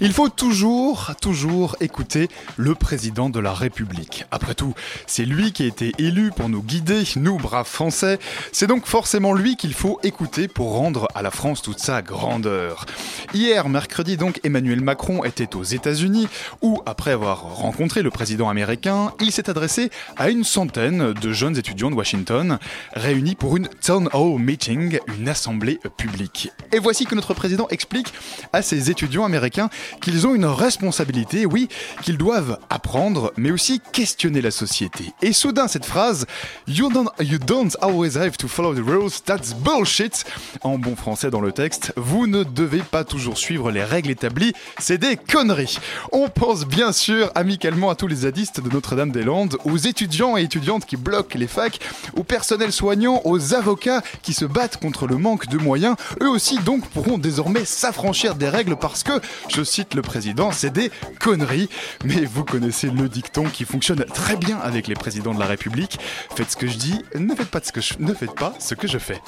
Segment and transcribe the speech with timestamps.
[0.00, 4.26] Il faut toujours, toujours écouter le président de la République.
[4.30, 4.74] Après tout,
[5.06, 8.20] c'est lui qui a été élu pour nous guider, nous braves Français.
[8.52, 12.86] C'est donc forcément lui qu'il faut écouter pour rendre à la France toute sa grandeur.
[13.34, 16.28] Hier, mercredi donc, Emmanuel Macron était aux États-Unis
[16.62, 21.58] où, après avoir rencontré le président américain, il s'est adressé à une centaine de jeunes
[21.58, 22.60] étudiants de Washington
[22.94, 26.52] réunis pour une Town Hall Meeting, une assemblée publique.
[26.72, 28.12] Et voici que notre président explique
[28.52, 31.68] à ces étudiants américains qu'ils ont une responsabilité, oui,
[32.02, 35.12] qu'ils doivent apprendre, mais aussi questionner la société.
[35.22, 36.26] Et soudain, cette phrase
[36.66, 40.24] You don't, always have to follow the rules, that's bullshit
[40.62, 44.52] En bon français dans le texte, vous ne devez pas toujours suivre les règles établies,
[44.78, 45.78] c'est des conneries
[46.12, 50.86] On pense bien sûr amicalement à tous les zadistes de Notre-Dame-des-Landes, aux étudiants et étudiantes
[50.86, 51.80] qui bloquent les facs,
[52.16, 55.96] au personnel soignant, aux avocats qui se battent contre le manque de moyens.
[56.20, 60.72] Eux aussi donc pourront désormais s'affranchir des règles parce que, je cite le président, c'est
[60.72, 60.90] des
[61.20, 61.68] conneries.
[62.04, 65.98] Mais vous connaissez le dicton qui fonctionne très bien avec les présidents de la République.
[66.34, 68.74] Faites ce que je dis, ne faites pas ce que je, ne faites pas ce
[68.74, 69.20] que je fais.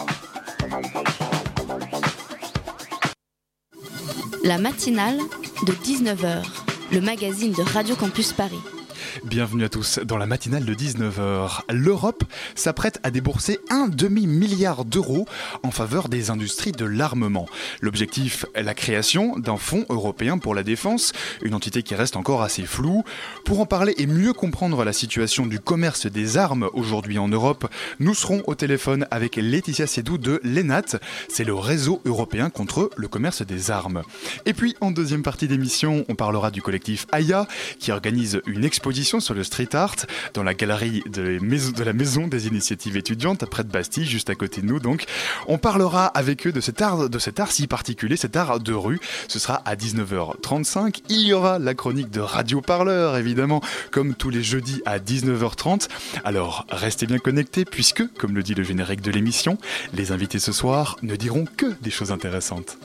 [4.45, 5.19] La matinale
[5.67, 6.43] de 19h,
[6.93, 8.59] le magazine de Radio Campus Paris.
[9.25, 11.63] Bienvenue à tous dans la matinale de 19h.
[11.71, 12.23] L'Europe
[12.55, 15.27] s'apprête à débourser un demi-milliard d'euros
[15.63, 17.47] en faveur des industries de l'armement.
[17.81, 22.43] L'objectif est la création d'un fonds européen pour la défense, une entité qui reste encore
[22.43, 23.03] assez floue.
[23.45, 27.69] Pour en parler et mieux comprendre la situation du commerce des armes aujourd'hui en Europe,
[27.99, 33.09] nous serons au téléphone avec Laetitia Sédou de l'ENAT, c'est le réseau européen contre le
[33.09, 34.03] commerce des armes.
[34.47, 39.00] Et puis en deuxième partie d'émission, on parlera du collectif AYA qui organise une exposition
[39.05, 39.97] sur le street art
[40.35, 41.39] dans la galerie de,
[41.83, 44.79] la Maison des Initiatives Étudiantes près de Bastille, juste à côté de nous.
[44.79, 45.05] Donc,
[45.47, 48.73] on parlera avec eux de cet art, de cet art si particulier, cet art de
[48.73, 49.01] rue.
[49.29, 51.03] Ce sera à 19h35.
[51.09, 55.89] Il y aura la chronique de Radio Parleur, évidemment, comme tous les jeudis à 19h30.
[56.25, 59.59] Alors, restez bien connectés puisque, comme le dit le générique de l'émission,
[59.95, 62.79] les invités ce soir ne diront que des choses intéressantes.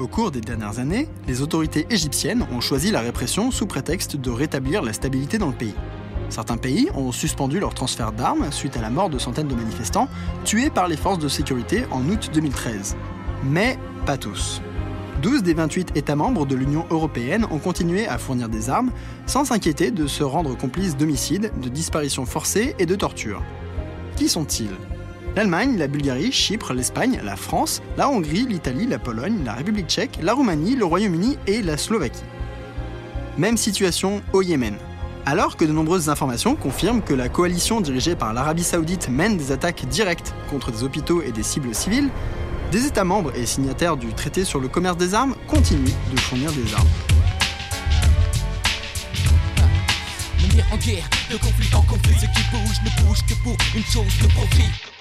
[0.00, 4.30] Au cours des dernières années, les autorités égyptiennes ont choisi la répression sous prétexte de
[4.30, 5.74] rétablir la stabilité dans le pays.
[6.30, 10.08] Certains pays ont suspendu leur transfert d'armes suite à la mort de centaines de manifestants
[10.44, 12.96] tués par les forces de sécurité en août 2013.
[13.44, 14.60] Mais pas tous.
[15.22, 18.90] 12 des 28 États membres de l'Union européenne ont continué à fournir des armes
[19.26, 23.44] sans s'inquiéter de se rendre complices d'homicides, de disparitions forcées et de tortures.
[24.16, 24.70] Qui sont-ils?
[25.36, 30.18] L'Allemagne, la Bulgarie, Chypre, l'Espagne, la France, la Hongrie, l'Italie, la Pologne, la République tchèque,
[30.22, 32.22] la Roumanie, le Royaume-Uni et la Slovaquie.
[33.36, 34.76] Même situation au Yémen.
[35.26, 39.50] Alors que de nombreuses informations confirment que la coalition dirigée par l'Arabie saoudite mène des
[39.50, 42.10] attaques directes contre des hôpitaux et des cibles civiles,
[42.70, 46.52] des États membres et signataires du traité sur le commerce des armes continuent de fournir
[46.52, 46.88] des armes.
[51.40, 54.93] Conflit en conflit, ce qui bouge ne bouge que pour une chose, le profit.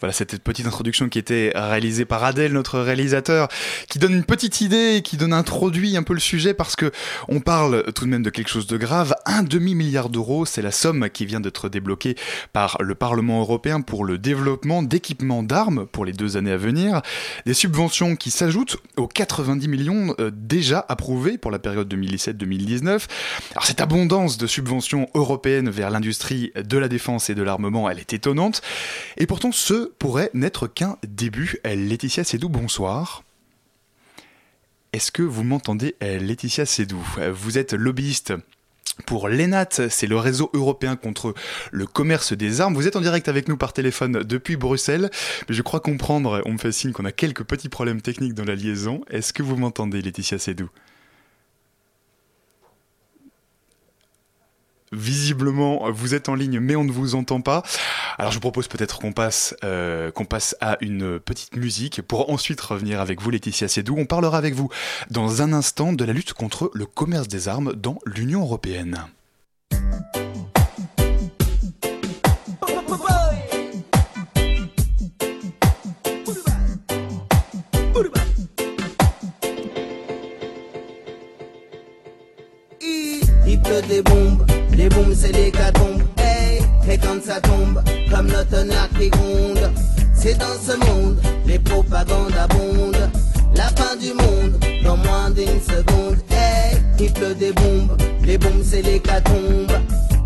[0.00, 3.48] Voilà cette petite introduction qui était réalisée par Adèle, notre réalisateur,
[3.86, 6.90] qui donne une petite idée, qui donne introduit un peu le sujet parce que
[7.28, 9.14] on parle tout de même de quelque chose de grave.
[9.26, 12.16] Un demi milliard d'euros, c'est la somme qui vient d'être débloquée
[12.54, 17.02] par le Parlement européen pour le développement d'équipements d'armes pour les deux années à venir.
[17.44, 23.06] Des subventions qui s'ajoutent aux 90 millions euh, déjà approuvés pour la période 2017-2019.
[23.52, 27.98] Alors cette abondance de subventions européennes vers l'industrie de la défense et de l'armement, elle
[27.98, 28.62] est étonnante.
[29.18, 31.58] Et pourtant, ce pourrait n'être qu'un début.
[31.66, 33.24] Euh, Laetitia Sédou, bonsoir.
[34.92, 38.32] Est-ce que vous m'entendez, euh, Laetitia Sédou Euh, Vous êtes lobbyiste
[39.06, 41.34] pour l'ENAT, c'est le réseau européen contre
[41.70, 42.74] le commerce des armes.
[42.74, 45.10] Vous êtes en direct avec nous par téléphone depuis Bruxelles,
[45.48, 48.54] je crois comprendre, on me fait signe qu'on a quelques petits problèmes techniques dans la
[48.54, 49.00] liaison.
[49.08, 50.68] Est-ce que vous m'entendez, Laetitia Sédou
[54.92, 57.62] visiblement euh, vous êtes en ligne mais on ne vous entend pas.
[58.18, 62.30] Alors je vous propose peut-être qu'on passe, euh, qu'on passe à une petite musique pour
[62.30, 63.96] ensuite revenir avec vous Laetitia Sédou.
[63.98, 64.68] On parlera avec vous
[65.10, 69.06] dans un instant de la lutte contre le commerce des armes dans l'Union européenne
[84.80, 86.02] les bombes, c'est l'hécatombe.
[86.16, 89.70] Hey, et quand ça tombe, comme l'automne qui gronde,
[90.14, 93.10] c'est dans ce monde, les propagandes abondent.
[93.54, 96.16] La fin du monde, dans moins d'une seconde.
[96.30, 97.94] Hey, il pleut des bombes,
[98.24, 99.72] les bombes, c'est l'hécatombe.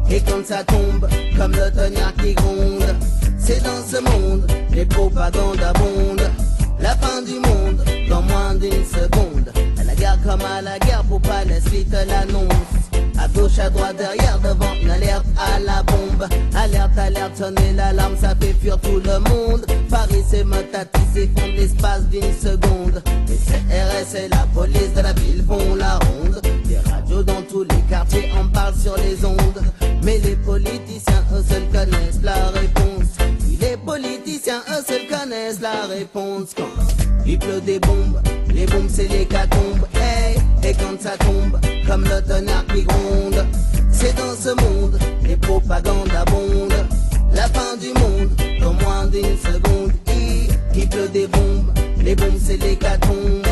[0.08, 2.94] Et quand ça tombe, comme l'automne qui gronde,
[3.38, 6.30] c'est dans ce monde, les propagandes abondent.
[6.78, 9.50] La fin du monde, dans moins d'une seconde.
[9.80, 12.83] À la guerre comme à la guerre, pour pas la suite l'annonce.
[13.24, 16.28] À gauche, à droite, derrière, devant, une alerte à la bombe.
[16.54, 19.64] Alerte, alerte, sonner l'alarme, ça fait fuir tout le monde.
[19.88, 23.02] Paris, c'est Motati, s'effondre l'espace d'une seconde.
[23.26, 26.42] Les CRS et la police de la ville font la ronde.
[26.66, 29.62] Des radios dans tous les quartiers en parlent sur les ondes.
[30.02, 33.08] Mais les politiciens, eux seuls connaissent la réponse.
[33.58, 36.50] Les politiciens, eux seuls connaissent la réponse.
[36.54, 38.20] Quand il pleut des bombes,
[38.52, 39.86] les bombes c'est les catombes.
[40.66, 43.44] Et quand ça tombe, comme le tonnerre qui gronde,
[43.90, 46.86] c'est dans ce monde, les propagandes abondent.
[47.34, 48.30] La fin du monde,
[48.60, 49.92] dans moins d'une seconde,
[50.74, 51.72] il pleut des bombes,
[52.02, 53.46] les bombes c'est les catombes.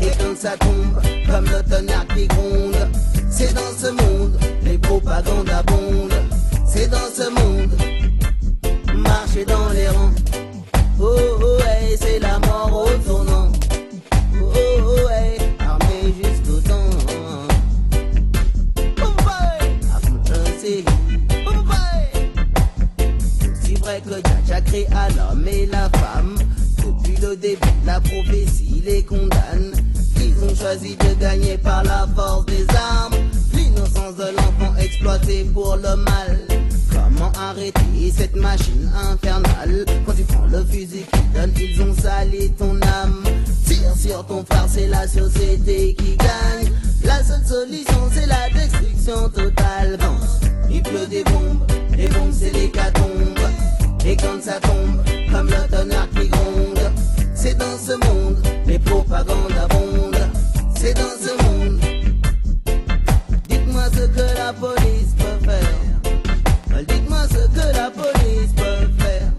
[0.00, 2.88] Et quand ça tombe, comme le tonnerre qui gronde,
[3.30, 6.12] c'est dans ce monde, les propagandes abondent.
[6.66, 7.72] C'est dans ce monde,
[8.96, 10.12] marcher dans les rangs.
[11.00, 11.63] Oh oh
[25.44, 26.36] l'homme et la femme.
[26.78, 29.72] Depuis le début, la prophétie les condamne.
[30.16, 33.14] Ils ont choisi de gagner par la force des armes.
[33.52, 36.40] L'innocence de l'enfant exploité pour le mal.
[36.90, 39.84] Comment arrêter cette machine infernale?
[40.06, 43.22] Quand tu prends le fusil qui donne, ils ont sali ton âme.
[43.66, 46.72] Tire sur ton frère, c'est la société qui gagne.
[47.04, 49.98] La seule solution, c'est la destruction totale.
[50.70, 51.60] Il pleut des bombes,
[51.96, 53.38] les bombes, c'est l'hécatombe.
[54.06, 55.02] Et quand ça tombe,
[55.32, 56.92] comme le tonnerre qui gronde,
[57.34, 58.36] c'est dans ce monde,
[58.66, 60.28] les propagandes abondent.
[60.76, 61.80] C'est dans ce monde.
[63.48, 66.82] Dites-moi ce que la police peut faire.
[66.86, 69.32] Dites-moi ce que la police peut faire.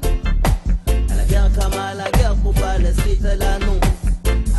[1.12, 3.86] À la guerre comme à la guerre, pour pas laisser te l'annonce.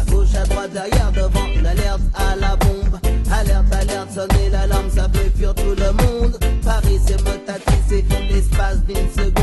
[0.01, 3.01] À gauche, à droite, derrière, devant, une alerte à la bombe.
[3.33, 6.39] Alerte, alerte, sonner l'alarme, ça fait fuir tout le monde.
[6.65, 9.36] Paris, c'est Motati, c'est l'espace d'une seconde.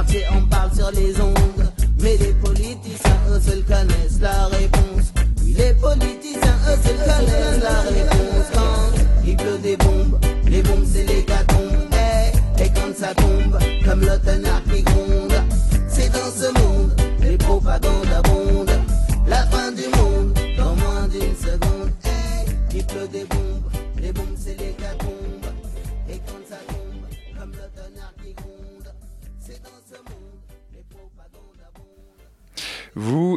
[0.00, 1.72] Quartiers en parlent sur les ondes.
[2.02, 5.12] Mais les politiciens, eux seuls connaissent la réponse.
[5.42, 8.46] Oui, les politiciens, eux seuls connaissent la réponse.
[8.54, 11.92] Quand il pleut des bombes, les bombes c'est les catombes.
[11.92, 12.32] Hey,
[12.64, 14.18] et quand ça tombe, comme le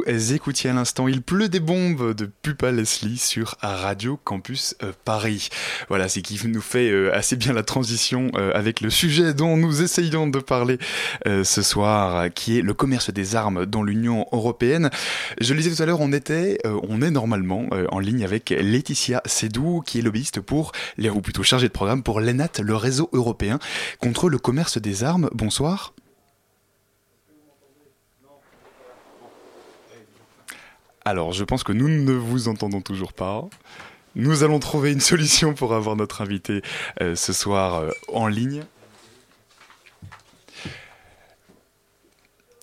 [0.06, 4.92] Vous écoutiez à l'instant Il pleut des bombes de Pupa Leslie sur Radio Campus euh,
[5.06, 5.48] Paris.
[5.88, 9.56] Voilà, c'est qui nous fait euh, assez bien la transition euh, avec le sujet dont
[9.56, 10.78] nous essayons de parler
[11.24, 14.90] ce soir, qui est le commerce des armes dans l'Union européenne.
[15.40, 19.22] Je le disais tout à l'heure, on était, on est normalement en ligne avec Laetitia
[19.24, 23.58] Sédou, qui est lobbyiste pour, ou plutôt chargée de programme pour l'ENAT, le réseau européen
[24.00, 25.30] contre le commerce des armes.
[25.32, 25.93] Bonsoir.
[31.04, 33.44] Alors, je pense que nous ne vous entendons toujours pas.
[34.14, 36.62] Nous allons trouver une solution pour avoir notre invité
[37.02, 38.62] euh, ce soir euh, en ligne.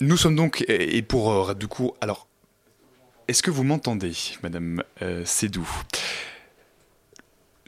[0.00, 2.26] Nous sommes donc, et pour euh, du coup, alors,
[3.28, 4.82] est-ce que vous m'entendez, Madame
[5.24, 5.68] Sédou?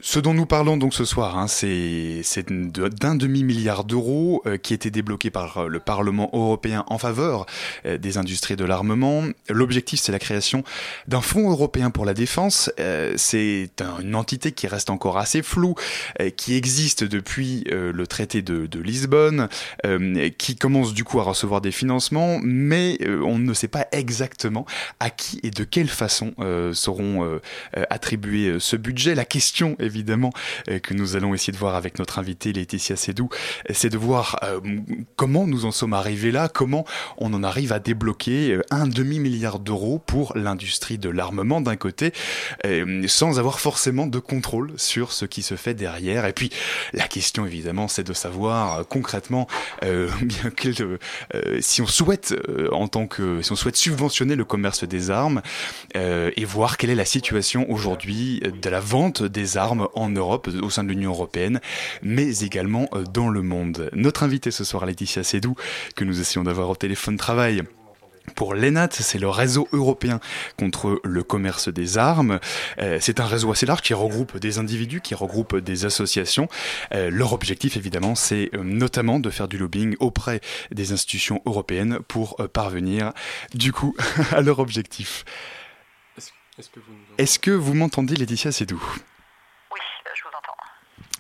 [0.07, 2.21] Ce dont nous parlons donc ce soir, hein, c'est
[2.51, 7.47] d'un demi-milliard d'euros euh, qui était débloqué par euh, le Parlement européen en faveur
[7.87, 9.23] euh, des industries de l'armement.
[9.49, 10.63] L'objectif, c'est la création
[11.09, 12.71] d'un fonds européen pour la défense.
[12.81, 15.75] Euh, c'est un- une entité qui reste encore assez floue,
[16.37, 19.49] qui existe depuis le traité de, Lisbonne,
[20.37, 24.67] qui commence du coup à recevoir des financements, mais on ne sait pas exactement
[25.01, 26.35] à qui et de quelle façon
[26.75, 27.41] seront
[27.89, 29.15] attribués ce budget.
[29.15, 29.94] La question, évidemment,
[30.69, 33.29] euh, que nous allons essayer de voir avec notre invité Laetitia Sédou,
[33.69, 34.61] euh, c'est de voir euh,
[35.17, 36.85] comment nous en sommes arrivés là, comment
[37.19, 42.13] on en arrive à débloquer un demi-milliard d'euros pour l'industrie de l'armement d'un côté,
[43.07, 46.27] sans avoir forcément de contrôle sur ce qui se fait derrière.
[46.27, 46.51] Et puis,
[46.93, 49.47] la question, évidemment, c'est de savoir concrètement
[51.61, 52.35] si on souhaite,
[52.73, 55.43] en tant que, si on souhaite subventionner le commerce des armes,
[55.95, 60.71] et voir quelle est la situation aujourd'hui de la vente des armes en Europe, au
[60.71, 61.61] sein de l'Union européenne,
[62.03, 63.91] mais également dans le monde.
[63.93, 65.55] Notre invité ce soir, Laetitia Sédou,
[65.97, 67.63] que nous essayons d'avoir au téléphone travail
[68.35, 70.19] pour l'ENAT, c'est le réseau européen
[70.59, 72.41] contre le commerce des armes.
[72.79, 76.49] Euh, c'est un réseau assez large qui regroupe des individus, qui regroupe des associations.
[76.93, 80.41] Euh, leur objectif, évidemment, c'est euh, notamment de faire du lobbying auprès
[80.73, 83.13] des institutions européennes pour parvenir,
[83.53, 83.95] du coup,
[84.33, 85.25] à leur objectif.
[87.19, 88.83] Est-ce que vous m'entendez, Laetitia Sédou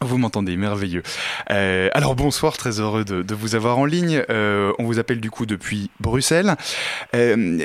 [0.04, 1.02] vous m'entendez, merveilleux.
[1.50, 4.22] Euh, alors bonsoir, très heureux de, vous avoir en ligne.
[4.30, 6.56] Euh, on vous appelle du coup depuis Bruxelles.
[7.14, 7.58] Euh,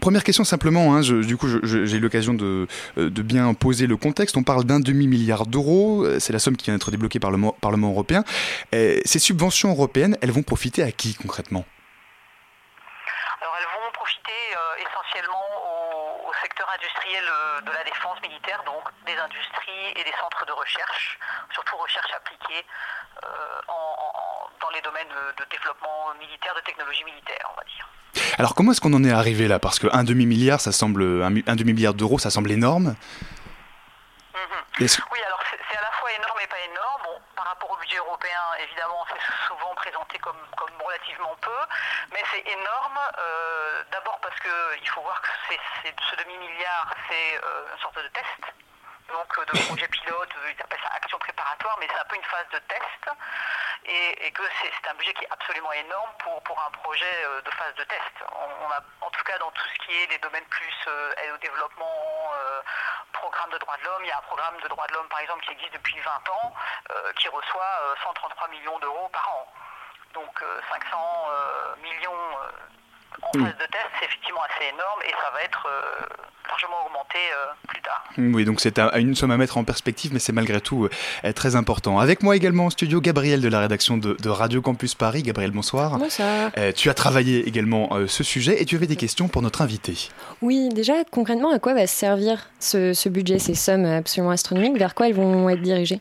[0.00, 2.66] première question simplement, hein, du coup j'ai l'occasion de,
[2.96, 4.36] de, bien poser le contexte.
[4.36, 7.90] On parle d'un demi-milliard d'euros, c'est la somme qui vient d'être débloquée par le Parlement
[7.90, 8.24] européen.
[8.72, 11.64] ces subventions européennes, elles vont profiter à qui concrètement
[13.40, 14.40] Alors elles vont profiter
[14.78, 15.44] essentiellement
[16.26, 16.32] au
[16.74, 17.24] industriel
[17.66, 21.18] de la défense militaire, donc des industries et des centres de recherche,
[21.52, 22.64] surtout recherche appliquée
[23.22, 23.26] euh,
[24.60, 27.88] dans les domaines de développement militaire, de technologie militaire, on va dire.
[28.38, 29.58] Alors comment est-ce qu'on en est arrivé là?
[29.58, 32.94] Parce qu'un demi-milliard, ça semble un, demi-milliard d'euros, ça semble énorme.
[34.34, 34.86] Mhm.
[35.12, 37.02] Oui, alors c'est à la fois énorme et pas énorme.
[37.02, 41.60] Bon, par rapport au budget européen, évidemment, c'est souvent présenté comme, comme, relativement peu,
[42.12, 42.98] mais c'est énorme.
[43.18, 45.28] Euh, d'abord parce qu'il faut voir que
[46.10, 48.54] ce demi-milliard, c'est euh, une sorte de test
[49.12, 52.16] donc euh, de projet pilote, euh, ils appellent ça action préparatoire, mais c'est un peu
[52.16, 53.10] une phase de test,
[53.84, 57.50] et, que c'est un budget qui est absolument énorme pour, pour un projet euh, de
[57.50, 58.14] phase de test.
[58.30, 60.74] On, a, en tout cas, dans tout ce qui est les domaines plus
[61.22, 62.32] aide au développement,
[63.12, 65.20] programme de droits de l'homme, il y a un programme de droits de l'homme, par
[65.20, 66.54] exemple, qui existe depuis 20 ans,
[67.16, 69.52] qui reçoit 133 millions d'euros par an.
[70.14, 71.28] Donc 500
[71.82, 72.38] millions
[73.22, 75.66] en phase de test, c'est effectivement assez énorme et ça va être
[76.50, 78.04] largement augmenté euh, plus tard.
[78.18, 80.88] Oui, donc c'est une somme à mettre en perspective, mais c'est malgré tout
[81.24, 81.98] euh, très important.
[81.98, 85.22] Avec moi également en studio, Gabriel de la rédaction de, Radio Campus Paris.
[85.22, 85.98] Gabriel, bonsoir.
[85.98, 86.50] Bonsoir.
[86.58, 90.08] Euh, tu as travaillé également ce sujet et tu avais des questions pour notre invité.
[90.40, 94.78] Oui, déjà, concrètement, à quoi va servir ce, ce budget, ces sommes absolument astronomiques?
[94.78, 96.00] Vers quoi elles vont être dirigées?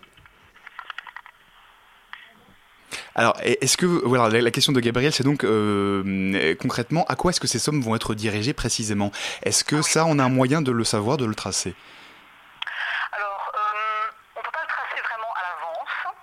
[3.16, 7.40] Alors, est-ce que voilà, la question de Gabriel, c'est donc euh, concrètement à quoi est-ce
[7.40, 9.12] que ces sommes vont être dirigées précisément?
[9.44, 11.76] Est-ce que ça, on a un moyen de le savoir, de le tracer?
[13.12, 16.16] Alors, euh, on ne peut pas le tracer vraiment à l'avance,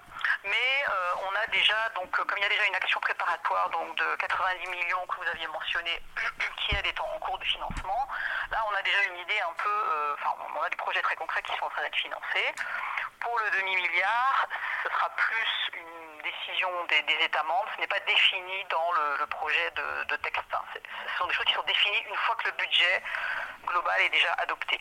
[0.44, 3.96] mais euh, on a déjà, donc, comme il y a déjà une action préparatoire donc,
[3.96, 6.02] de 90 millions que vous aviez mentionné,
[6.64, 8.08] qui elle est en cours de financement,
[8.50, 9.76] là, on a déjà une idée un peu,
[10.14, 12.50] enfin, on a des projets très concrets qui sont en train d'être financés.
[13.20, 14.46] Pour le demi-milliard,
[14.82, 15.85] ce sera plus une
[16.56, 19.70] décision des, États membres, ce n'est pas défini dans le, projet
[20.08, 20.42] de, texte.
[20.52, 20.60] Hein.
[20.74, 23.02] Ce sont des choses qui sont définies une fois que le budget
[23.66, 24.80] global est déjà adopté.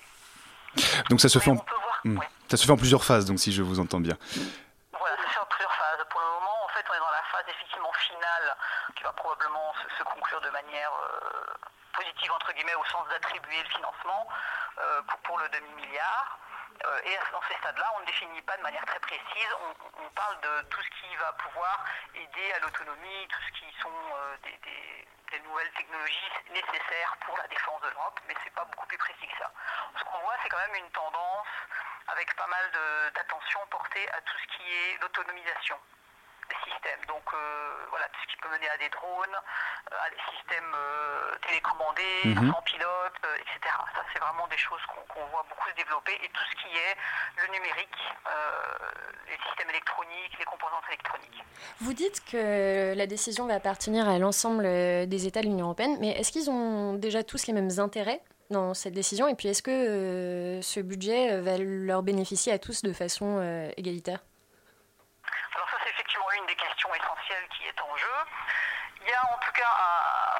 [1.10, 1.56] Donc ça se, fait en...
[2.04, 2.20] Hmm.
[2.50, 4.18] ça se fait en plusieurs phases, donc si je vous entends bien.
[4.92, 6.06] Voilà, ça se fait en plusieurs phases.
[6.10, 8.56] Pour le moment, en fait, on est dans la phase effectivement finale
[8.96, 11.54] qui va probablement se, conclure de manière euh,
[11.94, 14.28] positive, entre guillemets, au sens d'attribuer le financement
[14.80, 16.40] euh, pour, le demi-milliard.
[16.84, 19.50] Euh, et dans ces stades-là, on ne définit pas de manière très précise.
[19.62, 21.84] On, parle de tout ce qui va pouvoir
[22.16, 27.82] aider à l'autonomie, tout ce qui sont euh, des, nouvelles technologies nécessaires pour la défense
[27.82, 29.52] de l'Europe, mais ce n'est pas beaucoup plus précis que ça.
[30.00, 31.48] Ce qu'on voit, c'est quand même une tendance
[32.08, 32.72] avec pas mal
[33.14, 35.78] d'attention portée à tout ce qui est l'autonomisation
[36.50, 37.04] des systèmes.
[37.06, 39.38] Donc euh, voilà, tout ce qui peut mener à des drones,
[39.92, 40.76] à des systèmes
[41.42, 42.54] télécommandés, mhm.
[42.54, 43.76] sans pilote, etc.
[43.94, 46.18] Ça, c'est vraiment des choses qu'on voit beaucoup se développer.
[46.24, 46.98] Et tout ce qui est
[47.38, 48.00] le numérique,
[49.28, 51.44] les systèmes électroniques, les composantes électroniques.
[51.86, 56.18] Vous dites que la décision va appartenir à l'ensemble des États de l'Union européenne, mais
[56.18, 59.28] est-ce qu'ils ont déjà tous les mêmes intérêts dans cette décision?
[59.28, 63.38] Et puis, est-ce que ce budget va leur bénéficier à tous de façon
[63.78, 64.18] égalitaire?
[65.54, 68.18] Alors ça, c'est effectivement une des questions essentielles qui est en jeu
[69.06, 69.70] il y a en tout cas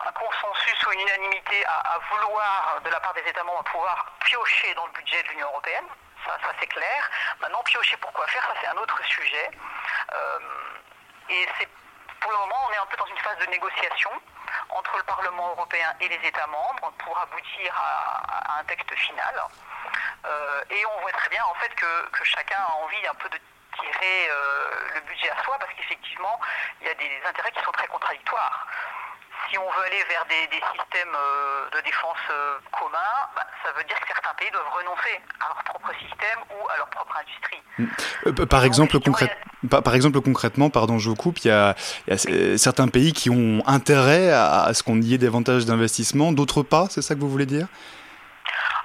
[0.08, 4.74] un, consensus ou une unanimité à, vouloir, de la part des États membres, pouvoir piocher
[4.74, 5.86] dans le budget de l'Union européenne.
[6.26, 7.12] Ça, ça c'est clair.
[7.40, 9.52] Maintenant, piocher pour quoi faire, ça c'est un autre sujet.
[10.16, 10.40] Euh,
[11.30, 11.70] et c'est
[12.26, 14.10] pour le moment, on est un peu dans une phase de négociation
[14.70, 19.44] entre le Parlement européen et les États membres pour aboutir à, un texte final.
[20.26, 23.30] Euh, et on voit très bien en fait que, que chacun a envie un peu
[23.30, 23.38] de
[23.80, 26.40] tirer euh, le budget à soi parce qu'effectivement,
[26.82, 28.68] il y a des intérêts qui sont très contradictoires.
[29.48, 32.18] Si on veut aller vers des, systèmes euh, de défense
[32.72, 36.70] communs, bah, ça veut dire que certains pays doivent renoncer à leur propre système ou
[36.70, 37.62] à leur propre industrie.
[37.78, 38.46] Hmm.
[38.46, 38.98] Par exemple,
[39.70, 41.76] par, exemple, concrètement, pardon, je vous coupe, il y a,
[42.58, 46.88] certains pays qui ont intérêt à, à ce qu'on y ait davantage d'investissements, d'autres pas,
[46.90, 47.68] c'est ça que vous voulez dire?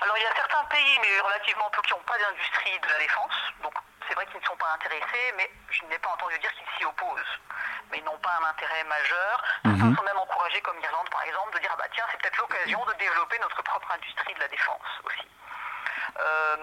[0.03, 2.99] Alors il y a certains pays, mais relativement peu, qui n'ont pas d'industrie de la
[2.99, 3.75] défense, donc
[4.75, 7.35] intéressés, mais je n'ai pas entendu dire qu'ils s'y opposent.
[7.91, 9.45] Mais ils n'ont pas un intérêt majeur.
[9.65, 9.77] Mhm.
[9.77, 12.39] Certains sont même encouragés, comme l'Irlande par exemple, de dire ah bah tiens, c'est peut-être
[12.39, 15.27] l'occasion de développer notre propre industrie de la défense aussi.
[16.21, 16.57] Euh,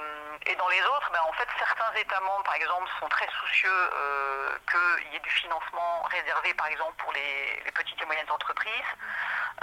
[0.45, 3.89] et dans les autres, ben, en fait, certains États membres, par exemple, sont très soucieux
[3.93, 8.91] euh, qu'il y ait du financement réservé, par exemple, pour les, petites et moyennes entreprises,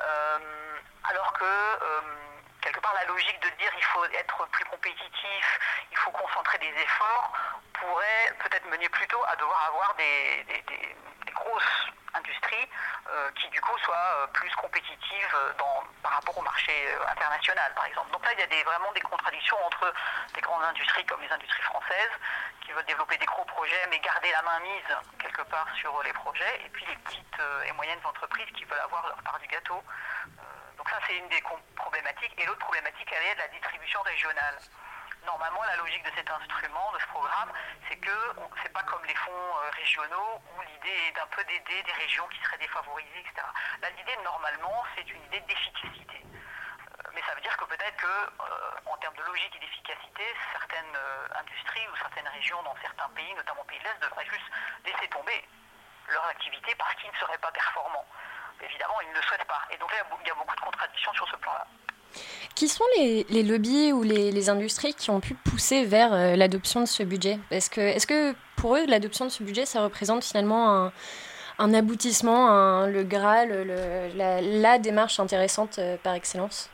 [0.00, 0.38] euh,
[1.04, 1.44] alors que
[2.60, 5.58] quelque part la logique de dire il faut être plus compétitif,
[5.90, 7.32] il faut concentrer des efforts,
[7.74, 10.46] pourrait peut-être mener plutôt à devoir avoir des
[11.34, 12.68] grosses industries
[13.10, 16.72] euh, qui du coup soient euh, plus compétitives euh, dans- par rapport au marché
[17.08, 18.10] international par exemple.
[18.12, 19.92] Donc là il y a des- vraiment des contradictions entre
[20.34, 22.12] des grandes industries comme les industries françaises
[22.60, 26.12] qui veulent développer des gros projets mais garder la main mise quelque part sur les
[26.12, 29.82] projets et puis les petites et moyennes entreprises qui veulent avoir leur part du gâteau.
[30.78, 31.42] Donc ça c'est une des
[31.76, 34.56] problématiques et l'autre problématique elle est de la distribution régionale.
[35.26, 37.52] Normalement, la logique de cet instrument, de ce programme,
[37.88, 41.82] c'est que c'est pas comme les fonds euh, régionaux où l'idée est d'un peu d'aider
[41.82, 43.46] des régions qui seraient défavorisées, etc.
[43.80, 46.20] Là, l'idée, normalement, c'est une idée d'efficacité.
[46.24, 50.24] Euh, Mais ça veut dire que peut-être que, euh, en termes de logique et d'efficacité,
[50.52, 50.96] certaines
[51.36, 54.50] industries ou certaines régions dans certains pays, notamment pays de l'Est, devraient juste
[54.84, 55.48] laisser tomber
[56.08, 58.06] leur activité parce qu'ils ne seraient pas performants.
[58.60, 59.62] Évidemment, ils ne le souhaitent pas.
[59.70, 61.66] Et donc là, il y a beaucoup de contradictions sur ce plan-là.
[62.54, 66.36] Qui sont les, les lobbies ou les, les industries qui ont pu pousser vers euh,
[66.36, 67.38] l'adoption de ce budget?
[67.50, 70.92] Est-ce que, est que pour eux, l'adoption de ce budget, ça représente finalement un,
[71.58, 74.40] un aboutissement, un- le Graal, le- la,
[74.78, 76.70] démarche intéressante euh, par excellence?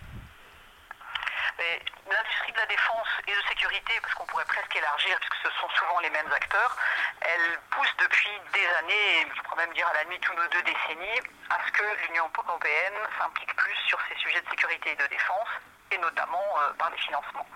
[1.58, 1.80] Mais
[2.10, 5.98] l'industrie de la défense et de sécurité, parce qu'on presque élargir, puisque ce sont souvent
[6.00, 6.76] les mêmes acteurs,
[7.22, 10.62] elle pousse depuis des années, je pourrais même dire à la limite une ou deux
[10.62, 15.06] décennies, à ce que l'Union européenne s'implique plus sur ces sujets de sécurité et de
[15.06, 15.48] défense,
[15.90, 17.46] et notamment euh, par des financements.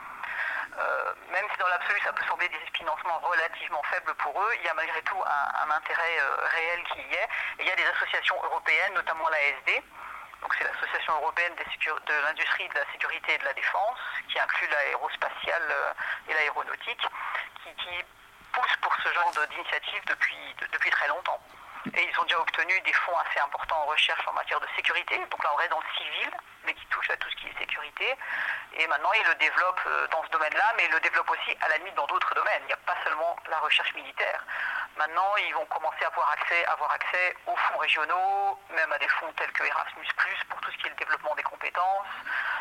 [0.77, 4.63] Euh, même si dans l'absolu ça peut sembler des financements relativement faibles pour eux, il
[4.65, 7.29] y a malgré tout un, intérêt euh, réel qui y est.
[7.61, 9.83] Il y a des associations européennes, notamment l'ASD,
[10.59, 15.63] c'est l'Association européenne de l'industrie de la sécurité et de la défense, qui inclut l'aérospatiale
[15.71, 15.93] euh,
[16.29, 17.07] et l'aéronautique,
[17.63, 17.71] qui,
[18.53, 21.41] pousse pour ce genre d'initiative depuis, de- depuis très longtemps.
[21.93, 25.19] Et ils ont déjà obtenu des fonds assez importants en recherche en matière de sécurité.
[25.31, 26.31] Donc là, on reste dans le civil,
[26.65, 28.17] mais qui touche à tout ce qui est sécurité.
[28.73, 31.69] Et maintenant, ils le développent euh, dans ce domaine-là, mais ils le développent aussi à
[31.69, 32.63] la limite dans d'autres domaines.
[32.63, 34.45] Il n'y a pas seulement la recherche militaire.
[34.97, 39.09] Maintenant, ils vont commencer à avoir accès, avoir accès aux fonds régionaux, même à des
[39.09, 40.07] fonds tels que Erasmus,
[40.49, 42.07] pour tout ce qui est le développement des compétences,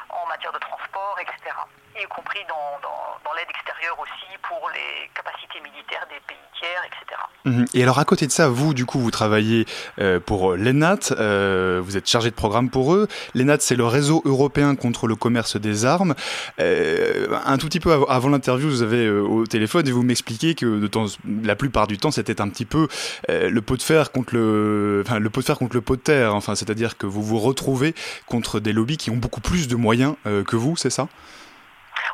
[0.09, 1.55] en matière de transport, etc.
[1.95, 2.89] Y compris dans, dans-
[3.35, 7.19] l'aide extérieure aussi pour les capacités militaires des pays tiers, etc.
[7.45, 7.65] Mhm.
[7.73, 9.65] Et alors à côté de ça, vous du coup vous travaillez
[9.97, 13.07] euh, pour l'ENAT, euh, vous êtes chargé de programme pour eux.
[13.33, 16.13] L'ENAT c'est le réseau européen contre le commerce des armes.
[16.59, 20.03] Euh, un tout petit peu av- avant l'interview, vous avez euh, au téléphone et vous
[20.03, 21.05] m'expliquez que de temps,
[21.43, 22.87] la plupart du temps c'était un petit peu
[23.31, 25.95] euh, le pot de fer contre le, enfin, le pot de fer contre le pot
[25.95, 26.35] de terre.
[26.35, 27.95] Enfin, c'est-à-dire que vous vous retrouvez
[28.27, 31.07] contre des lobbies qui ont beaucoup plus de moyens euh, que vous, c'est ça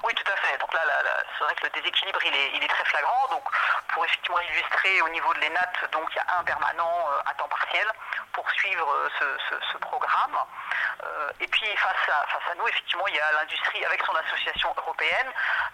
[0.06, 0.58] Oui, tout à fait.
[0.60, 3.28] Donc là, là, là, c'est vrai que le déséquilibre, il est, très flagrant.
[3.32, 3.44] Donc,
[3.94, 7.34] pour effectivement illustrer au niveau de l'ENAT, donc il y a un permanent euh, à
[7.34, 7.88] temps partiel
[8.34, 9.38] pour suivre euh,
[9.72, 10.38] ce, programme.
[11.04, 14.14] Euh, et puis, face à, face à nous, effectivement, il y a l'industrie avec son
[14.16, 15.32] association européenne,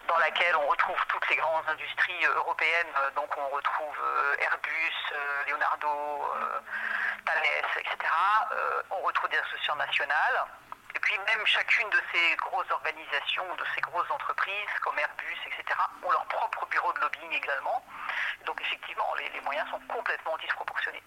[0.08, 2.94] dans laquelle on retrouve toutes les grandes industries euh, européennes.
[2.98, 6.60] Euh, Donc, on retrouve euh, Airbus, euh, Leonardo, euh,
[7.26, 7.98] Thales, etc.
[8.52, 10.46] Euh, on retrouve des associations nationales.
[11.06, 16.10] Puis même chacune de ces grosses organisations, de ces grosses entreprises comme Airbus, etc., ont
[16.12, 17.86] leur propre bureau de lobbying également.
[18.48, 21.04] Donc effectivement, les, les moyens sont complètement disproportionnés.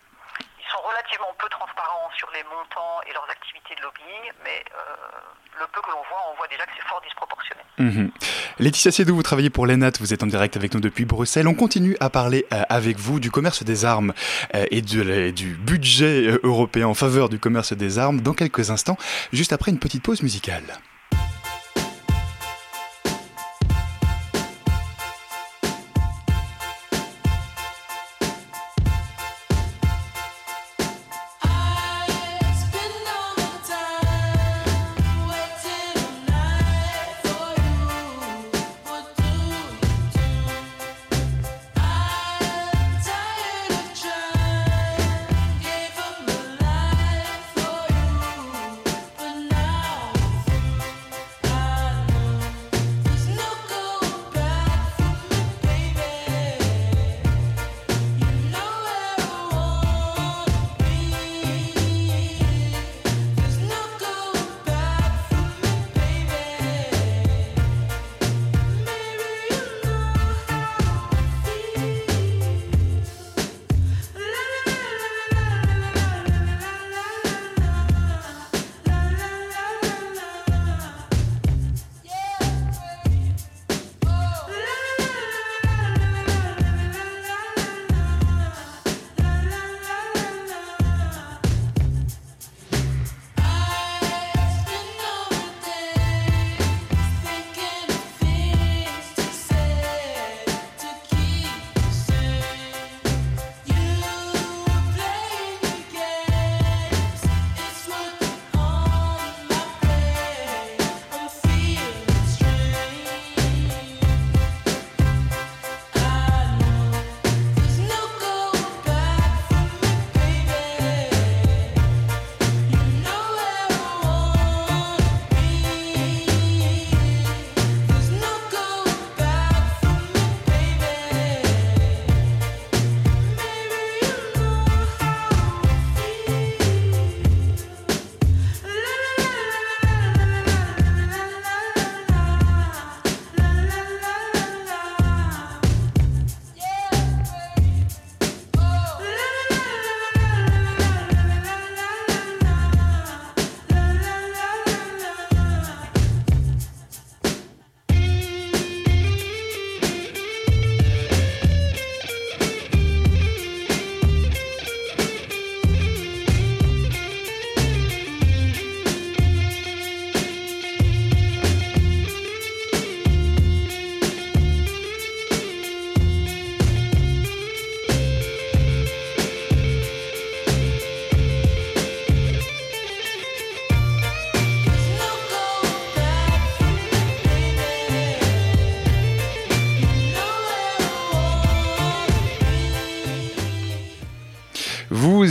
[0.59, 5.61] Ils sont relativement peu transparents sur les montants et leurs activités de lobbying, mais euh,
[5.61, 7.61] le peu que l'on voit, on voit déjà que c'est fort disproportionné.
[7.79, 8.11] Mhm.
[8.59, 11.49] Laetitia Siedou, vous travaillez pour l'ENAT, vous êtes en direct avec nous depuis Bruxelles.
[11.49, 14.13] On continue à parler euh, avec vous du commerce des armes
[14.55, 18.99] euh, et du budget européen en faveur du commerce des armes dans quelques instants,
[19.33, 20.65] juste après une petite pause musicale.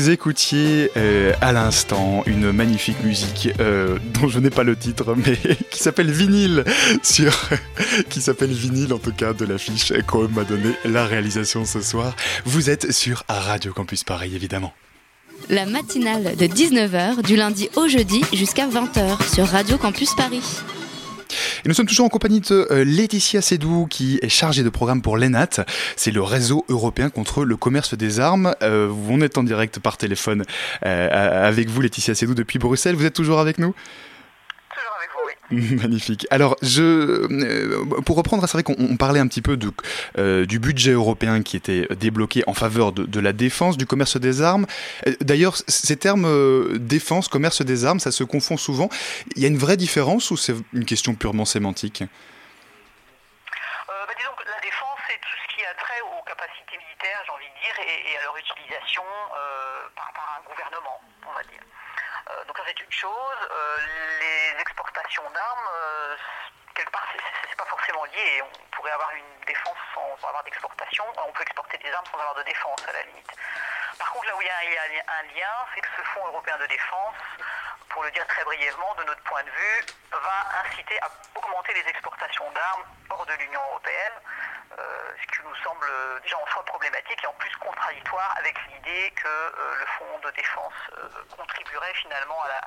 [0.08, 5.15] Vous écoutiez euh, à l'instant une magnifique musique euh, dont je n'ai pas le titre,
[5.26, 5.38] mais
[5.70, 6.63] qui s'appelle Vinyle,
[7.04, 7.38] sur,
[8.10, 12.15] qui s'appelle Vinyle en tout cas de l'affiche qu'on m'a donné la réalisation ce soir.
[12.46, 14.72] Vous êtes sur Radio Campus Paris évidemment.
[15.50, 20.62] La matinale de 19h du lundi au jeudi jusqu'à 20h sur Radio Campus Paris.
[21.65, 25.02] Et nous sommes toujours en compagnie de euh, Laetitia Sédou qui est chargée de programme
[25.02, 25.65] pour l'ENAT.
[25.96, 28.54] C'est le réseau européen contre le commerce des armes.
[28.62, 30.43] Euh, on est en direct par téléphone
[30.86, 32.96] euh, avec vous Laetitia Sédou depuis Bruxelles.
[32.96, 33.74] Vous êtes toujours avec nous?
[35.51, 36.27] Magnifique.
[36.29, 39.57] Alors, je, euh, pour reprendre, c'est vrai qu'on parlait un petit peu
[40.17, 44.17] euh, du budget européen qui était débloqué en faveur de, de la défense, du commerce
[44.17, 44.65] des armes.
[45.07, 46.27] Euh, d'ailleurs, ces termes
[46.79, 48.89] défense, commerce des armes, ça se confond souvent.
[49.38, 52.03] Il y a une vraie différence ou c'est une question purement sémantique
[53.88, 57.31] bah, disons que La défense, c'est tout ce qui a trait aux capacités militaires, j'ai
[57.31, 59.03] envie de dire, et, et à leur utilisation
[59.95, 61.63] par, par un gouvernement, on va dire.
[62.29, 63.41] Euh, donc ça c'est une chose.
[63.51, 63.77] Euh,
[64.19, 66.15] les exportations d'armes, euh,
[66.73, 67.05] quelque part,
[67.47, 68.41] c'est pas forcément lié.
[68.41, 71.05] On pourrait avoir une défense sans avoir d'exportation.
[71.17, 73.31] On peut exporter des armes sans avoir de défense, à la limite.
[73.99, 76.65] Par contre, là où il y a un lien, c'est que ce Fonds européen de
[76.65, 77.15] défense,
[77.89, 81.88] pour le dire très brièvement, de notre point de vue, va inciter à augmenter les
[81.89, 84.13] exportations d'armes hors de l'Union européenne.
[84.80, 84.84] Euh,
[85.20, 85.88] ce qui nous semble
[86.22, 90.32] déjà en soi problématique et en plus contradictoire avec l'idée que euh, le fonds de
[90.36, 92.60] défense euh, contribuerait finalement à la,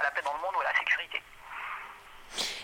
[0.00, 1.22] à, la, paix dans le monde ou à la sécurité.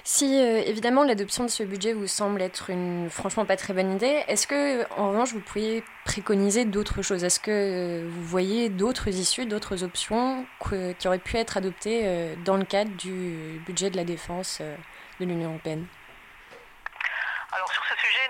[0.03, 4.23] Si évidemment l'adoption de ce budget vous semble être une franchement pas très bonne idée,
[4.29, 7.25] est-ce que en revanche vous pourriez préconiser d'autres choses?
[7.25, 10.47] Est-ce que vous voyez d'autres issues, d'autres options
[10.99, 15.49] qui auraient pu être adoptées dans le cadre du budget de la défense de l'Union
[15.49, 15.87] européenne?
[17.53, 18.29] Alors sur ce sujet,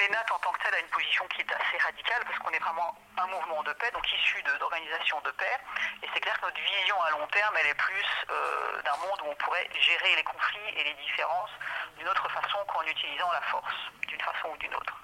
[0.00, 2.58] l'ENAT en tant que telle a une position qui est assez radicale parce qu'on est
[2.58, 5.58] vraiment un mouvement de paix, donc issu d'organisations de, paix.
[6.02, 9.20] Et c'est clair que notre vision à long terme, elle est plus euh, d'un monde
[9.24, 11.50] où on pourrait gérer les conflits et les différences
[11.96, 13.74] d'une autre façon qu'en utilisant la force,
[14.06, 14.94] d'une façon ou d'une autre.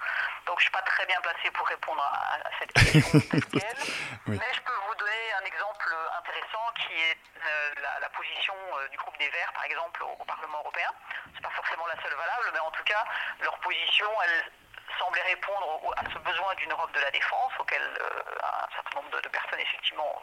[0.45, 3.19] Donc je ne suis pas très bien placé pour répondre à, cette question
[4.27, 8.97] mais je peux vous donner un exemple intéressant qui est euh, la, position euh, du
[8.97, 10.89] groupe des Verts, par exemple, au, au Parlement européen.
[11.29, 13.03] Ce n'est pas forcément la seule valable, mais en tout cas,
[13.41, 14.51] leur position, elle
[14.99, 19.21] semblait répondre à ce besoin d'une Europe de la défense auquel euh, un certain nombre
[19.21, 20.21] de, personnes effectivement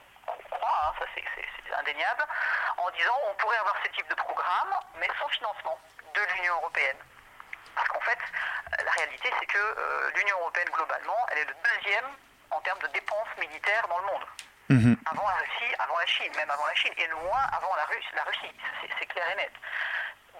[0.51, 2.25] croient, hein, ça c'est indéniable,
[2.77, 5.79] en disant on pourrait avoir ce type de programme, mais sans financement
[6.15, 6.99] de l'Union européenne.
[7.75, 8.19] Parce qu'en fait,
[8.85, 12.07] la réalité c'est que euh, l'Union européenne globalement, elle est le deuxième
[12.51, 14.27] en termes de dépenses militaires dans le monde.
[14.69, 14.97] Mhm.
[15.07, 18.09] Avant la Russie, avant la Chine, même avant la Chine, et loin avant la, Russie,
[18.15, 18.55] la Russie,
[18.99, 19.53] c'est clair et net.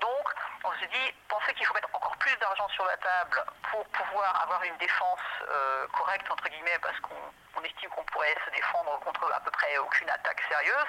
[0.01, 0.27] Donc,
[0.65, 4.43] on se dit, penser qu'il faut mettre encore plus d'argent sur la table pour pouvoir
[4.43, 9.33] avoir une défense euh, correcte, entre guillemets, parce qu'on estime qu'on pourrait se défendre contre
[9.33, 10.87] à peu près aucune attaque sérieuse,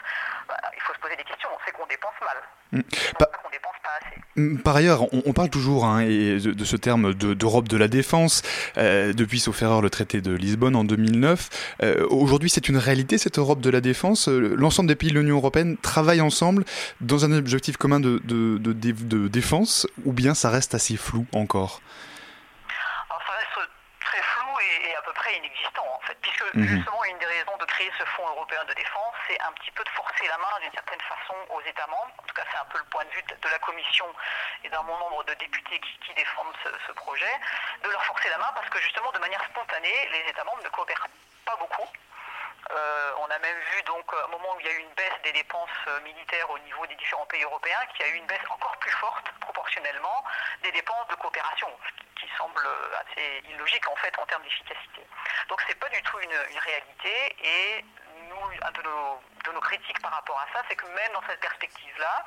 [0.47, 1.49] bah, il faut se poser des questions.
[1.53, 2.37] On sait qu'on dépense mal.
[2.71, 2.81] Mm.
[4.36, 8.41] Mm, par ailleurs, on, parle toujours hein, de, ce terme d'Europe de, la défense,
[8.78, 11.49] euh, depuis, sauf erreur, le traité de Lisbonne en 2009.
[11.84, 14.28] Euh, aujourd'hui, c'est une réalité, cette Europe de la défense.
[14.28, 16.63] L'ensemble des pays de l'Union européenne travaillent ensemble
[17.02, 21.82] dans un objectif commun de défense, ou bien ça reste assez flou encore
[23.10, 23.69] Alors ça reste
[24.02, 24.49] très flou
[25.33, 26.65] inexistant en fait, puisque mhm.
[26.65, 29.83] justement une des raisons de créer ce fonds européen de défense, c'est un petit peu
[29.83, 32.11] de forcer la main d'une certaine façon aux États membres.
[32.17, 34.05] En tout cas, c'est un peu le point de vue de, la Commission
[34.63, 37.33] et d'un bon nombre de députés qui, défendent ce, projet,
[37.83, 40.69] de leur forcer la main parce que justement, de manière spontanée, les États membres ne
[40.69, 41.07] coopèrent
[41.45, 41.87] pas beaucoup.
[42.71, 44.93] Euh, on a même vu donc à un moment où il y a eu une
[44.93, 48.17] baisse des dépenses euh, militaires au niveau des différents pays européens, qu'il y a eu
[48.17, 50.23] une baisse encore plus forte proportionnellement
[50.62, 52.62] des dépenses de coopération, ce qui semble
[53.01, 55.01] assez illogique en fait en termes d'efficacité.
[55.47, 57.86] Donc c'est pas du tout une, réalité et
[58.29, 61.23] nous, un de nos, de nos critiques par rapport à ça, c'est que même dans
[61.28, 62.25] cette perspective-là,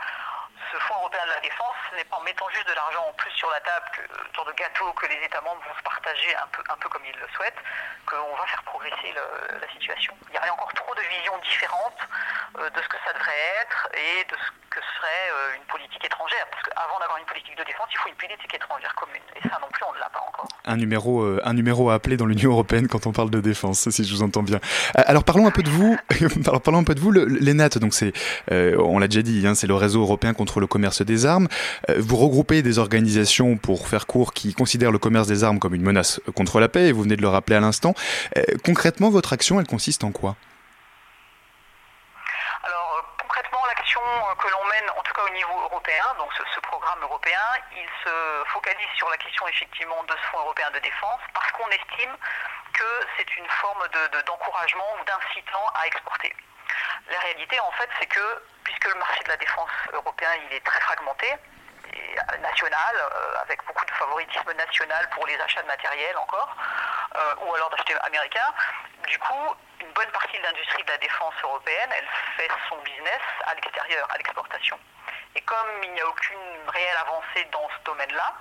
[0.70, 3.12] ce Fonds européen de la défense, ce n'est pas en mettant juste de l'argent en
[3.14, 4.02] plus sur la table, que,
[4.34, 7.04] sorte de gâteau que les États membres vont se partager un peu, un peu comme
[7.04, 7.60] ils le souhaitent,
[8.06, 10.14] qu'on va faire progresser la situation.
[10.30, 12.00] Il y a encore trop de visions différentes
[12.58, 16.04] euh, de ce que ça devrait être et de ce que serait euh, une politique
[16.04, 16.46] étrangère.
[16.50, 19.22] Parce qu'avant d'avoir une politique de défense, il faut une politique étrangère commune.
[19.36, 20.48] Et ça non plus, on ne l'a pas encore.
[20.64, 23.88] Un numéro, euh, un numéro à appeler dans l'Union européenne quand on parle de défense,
[23.90, 24.60] si je vous entends bien.
[24.94, 25.98] Alors parlons un peu de vous.
[26.46, 27.01] Alors parlons un peu de vous.
[27.10, 28.12] L'ENAT, donc c'est,
[28.50, 31.48] on l'a déjà dit, hein, c'est le réseau européen contre le commerce des armes.
[31.88, 35.74] Euh, vous regroupez des organisations, pour faire court, qui considèrent le commerce des armes comme
[35.74, 37.94] une menace contre la paix, et vous venez de le rappeler à l'instant.
[38.36, 40.36] Euh, concrètement, votre action, elle consiste en quoi?
[42.64, 44.00] Alors, euh, concrètement, l'action
[44.38, 47.44] que l'on mène, en tout cas au niveau européen, donc ce, programme européen,
[47.76, 48.14] il se
[48.48, 52.16] focalise sur la question effectivement de ce fonds européen de défense parce qu'on estime
[52.72, 53.84] que c'est une forme
[54.26, 56.32] d'encouragement ou d'incitant à exporter.
[57.10, 60.64] La réalité, en fait, c'est que puisque le marché de la défense européen il est
[60.64, 61.34] très fragmenté,
[61.94, 66.56] euh, national, euh, avec beaucoup de favoritisme national pour les achats de matériel encore,
[67.16, 68.46] euh, ou alors d'acheter américain,
[69.06, 73.20] du coup, une bonne partie de l'industrie de la défense européenne, elle fait son business
[73.46, 74.78] à l'extérieur, à l'exportation.
[75.34, 78.34] Et comme il n'y a aucune réelle avancée dans ce domaine-là,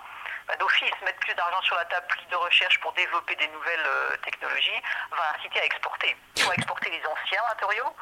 [0.48, 4.20] bah, d'office, mettre plus d'argent sur la table, plus de recherche pour développer des nouvelles
[4.24, 6.16] technologies, va inciter à exporter.
[6.36, 7.96] Soit exporter les anciens matériaux,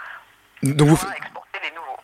[0.63, 0.97] donc vous,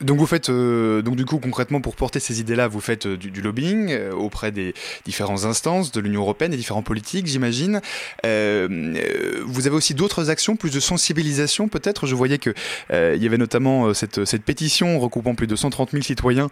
[0.01, 3.17] donc vous faites, euh, donc du coup concrètement pour porter ces idées-là, vous faites euh,
[3.17, 4.73] du, lobbying euh, auprès des
[5.05, 7.81] différentes instances de l'Union européenne, des différents politiques, j'imagine.
[8.23, 12.07] vous avez aussi d'autres actions, plus de sensibilisation peut-être?
[12.07, 12.53] Je voyais que
[12.91, 16.49] il y avait notamment cette, cette pétition recoupant plus de 130 000 citoyens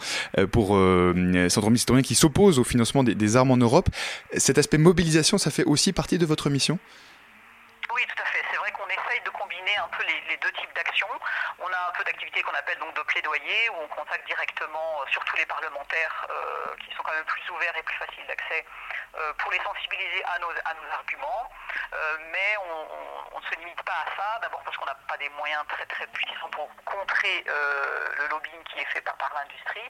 [0.52, 3.90] pour 130 000 citoyens qui s'opposent au financement des, des armes en Europe.
[4.38, 6.80] Cet aspect mobilisation, ça fait aussi partie de votre mission?
[7.96, 8.40] Oui, tout à fait.
[8.52, 11.08] C'est vrai qu'on essaye de combiner un peu les, les deux types d'actions.
[11.64, 15.06] On a un peu d'activités qu'on appelle donc de plaidoyer, où on contacte directement euh,
[15.08, 18.66] surtout les parlementaires euh, qui sont quand même plus ouverts et plus faciles d'accès
[19.38, 21.50] pour les sensibiliser à nos, à nos arguments.
[22.32, 25.64] mais on, ne se limite pas à ça, d'abord parce qu'on n'a pas des moyens
[25.68, 29.90] très très puissants pour contrer le lobbying qui est fait par, par l'industrie,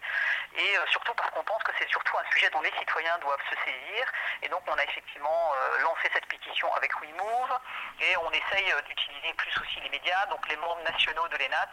[0.55, 3.55] et surtout parce qu'on pense que c'est surtout un sujet dont les citoyens doivent se
[3.63, 4.05] saisir.
[4.41, 7.59] Et donc on a effectivement lancé cette pétition avec WeMove,
[8.01, 11.69] et on essaye d'utiliser plus aussi les médias, donc les membres nationaux de l'ENAT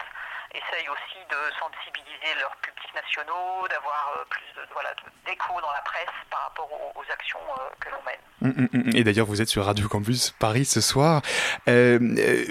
[0.53, 4.89] essayent aussi de sensibiliser leurs publics nationaux, d'avoir euh, plus de, voilà,
[5.25, 8.21] d'écho dans la presse par rapport aux, actions euh, que l'on mène.
[8.43, 8.95] Hum, hum, hum.
[8.95, 11.21] Et d'ailleurs, vous êtes sur Radio Campus Paris ce soir.
[11.67, 11.99] Euh,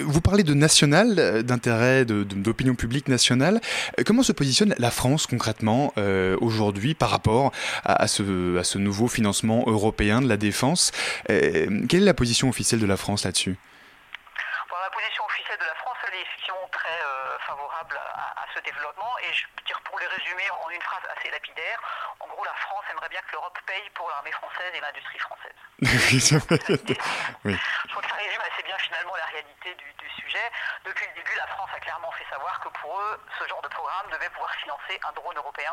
[0.01, 3.61] vous parlez de national, d'intérêt, d'opinion publique nationale.
[4.07, 5.93] Comment se positionne la France concrètement
[6.41, 7.53] aujourd'hui par rapport
[7.85, 10.93] à, ce, à ce nouveau financement européen de la défense?
[11.27, 13.57] Quelle est la position officielle de la France là-dessus?
[14.71, 16.99] La position officielle de la France, est effectivement très
[17.47, 19.13] favorable à, ce développement.
[19.23, 21.81] Et je veux dire, pour le résumer en une phrase assez lapidaire,
[22.21, 25.55] en gros, la France aimerait bien que l'Europe paye pour l'armée française et l'industrie française.
[27.45, 27.57] oui.
[27.85, 30.51] Je crois que ça résume assez bien finalement la réalité du, sujet.
[30.85, 33.69] Depuis le début, la France a clairement fait savoir que pour eux, ce genre de
[33.69, 35.73] programme devait pouvoir financer un drone européen.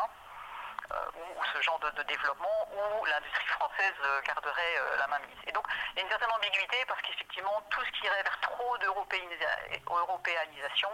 [0.90, 5.36] Euh, ou, ce genre de, développement où l'industrie française euh, garderait euh, la main mise.
[5.46, 8.40] Et donc il y a une certaine ambiguïté parce qu'effectivement tout ce qui irait vers
[8.40, 10.88] trop d'européanisation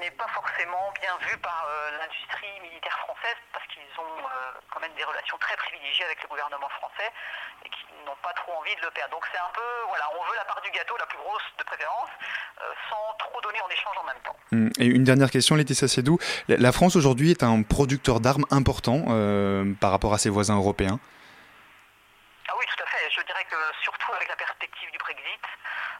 [0.00, 1.66] n'est pas forcément bien vu par
[1.98, 4.22] l'industrie militaire française parce qu'ils ont
[4.70, 7.10] quand même des relations très privilégiées avec le gouvernement français
[7.64, 9.10] et qui n'ont pas trop envie de le perdre.
[9.10, 11.64] Donc c'est un peu, voilà, on veut la part du gâteau la plus grosse de
[11.64, 12.10] préférence
[12.88, 14.36] sans trop donner en échange en même temps.
[14.52, 16.18] Hum, et une dernière question, Laetitia Sédou.
[16.48, 20.98] La France aujourd'hui est un producteur d'armes important euh, par rapport à ses voisins européens
[22.50, 23.10] ah oui, tout à fait.
[23.10, 25.44] Je dirais que surtout avec la perspective du Brexit,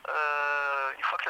[0.08, 1.28] euh, une fois que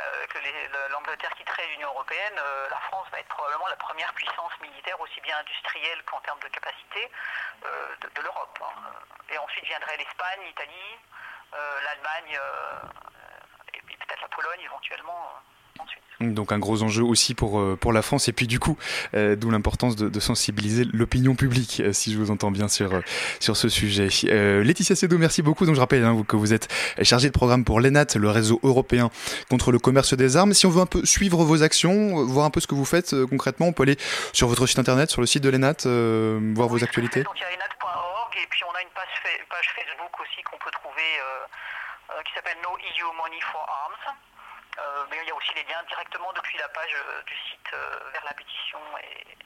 [0.92, 5.20] l'Angleterre quitterait l'Union européenne, euh, la France va être probablement la première puissance militaire, aussi
[5.22, 7.10] bien industrielle qu'en termes de capacité,
[7.62, 8.58] de, l'Europe.
[8.62, 8.92] Hein.
[9.30, 10.94] Et ensuite viendrait l'Espagne, l'Italie,
[11.82, 12.38] l'Allemagne
[13.74, 15.34] et peut-être la Pologne éventuellement.
[16.20, 18.76] Donc un gros enjeu aussi pour, euh, pour la France et puis du coup,
[19.14, 22.90] euh, d'où l'importance de, sensibiliser l'opinion publique, euh, si je vous entends bien sur,
[23.38, 24.08] sur ce sujet.
[24.24, 25.64] Laetitia Sedo, merci beaucoup.
[25.64, 26.66] Donc je rappelle hein, que vous êtes
[27.02, 29.10] chargée de programme pour l'ENAT, le réseau européen
[29.48, 30.54] contre le commerce des armes.
[30.54, 33.14] Si on veut un peu suivre vos actions, voir un peu ce que vous faites
[33.26, 33.96] concrètement, on peut aller
[34.32, 35.86] sur votre site internet, sur le site de l'ENAT,
[36.54, 37.22] voir vos actualités.
[37.22, 40.58] Donc il y a enat.org et puis on a une page, page Facebook aussi qu'on
[40.58, 41.06] peut trouver
[42.26, 44.18] qui s'appelle No EU Money for Arms.
[44.78, 47.72] Euh, mais il y a aussi les liens directement depuis la page euh, du site
[47.74, 48.78] euh, vers la pétition,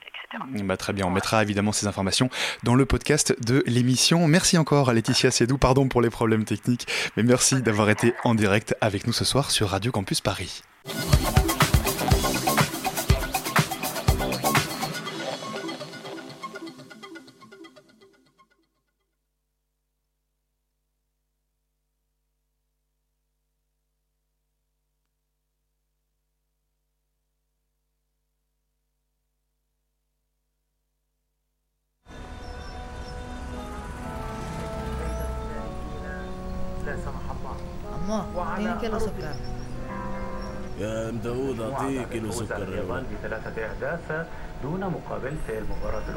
[0.01, 0.63] etc.
[0.65, 2.29] Bah, très bien, on mettra évidemment ces informations
[2.63, 4.27] dans le podcast de l'émission.
[4.27, 8.35] Merci encore à Laetitia Sédou, pardon pour les problèmes techniques, mais merci d'avoir été en
[8.35, 10.63] direct avec nous ce soir sur Radio Campus Paris.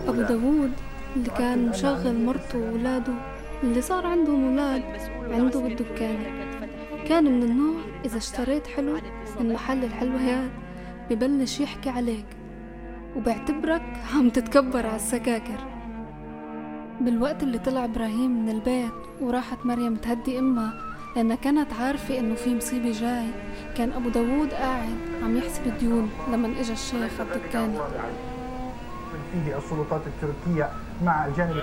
[0.09, 0.73] أبو داوود
[1.17, 3.13] اللي كان مشغل مرته وولاده
[3.63, 4.83] اللي صار عندهم ولاد
[5.31, 6.27] عنده بالدكانة
[7.09, 8.97] كان من النوع إذا اشتريت حلو
[9.41, 10.51] من محل الحلويات
[11.11, 12.27] ببلش يحكي عليك
[13.17, 13.83] وبعتبرك
[14.15, 15.65] عم تتكبر على السكاكر.
[17.01, 20.75] بالوقت اللي طلع إبراهيم من البيت وراحت مريم تهدي أمها
[21.17, 23.27] لأنها كانت عارفة إنه في مصيبة جاي.
[23.77, 27.81] كان أبو داوود قاعد عم يحسب الديون لما إجا الشيخ على الدكانة
[29.33, 30.71] فيه السلطات التركية
[31.05, 31.63] مع الجانب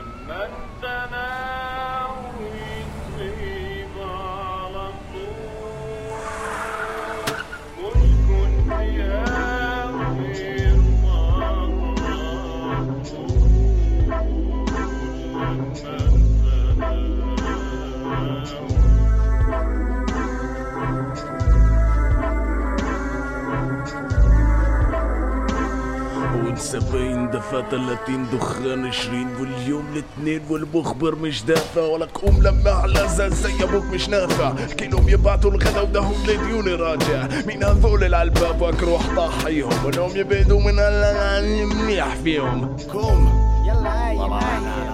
[26.73, 33.63] سبعين دفع تلاتين دخان عشرين واليوم الاثنين والمخبر مش دافع ولك قوم لما على زي
[33.63, 34.53] أبوك مش نافع.
[34.79, 37.27] كلهم يبعتوا الغدا ودهم لديوني راجع.
[37.47, 39.85] مين هذول العالباب وأك روح طاحيهم.
[39.85, 42.77] وانهم يبعدوا من اللي منيح فيهم.
[42.93, 44.92] قوم يلا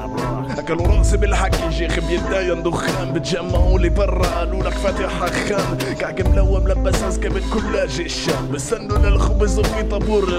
[0.69, 6.59] اكلوا راسي بالحكي شيخ بيداين دخان بتجمعوا لي برا قالوا لك فاتح حخان كعك ملوى
[6.59, 8.51] ملبس عسكبت كلاجي الشام.
[8.53, 10.29] بستنوا للخبز وفي طابور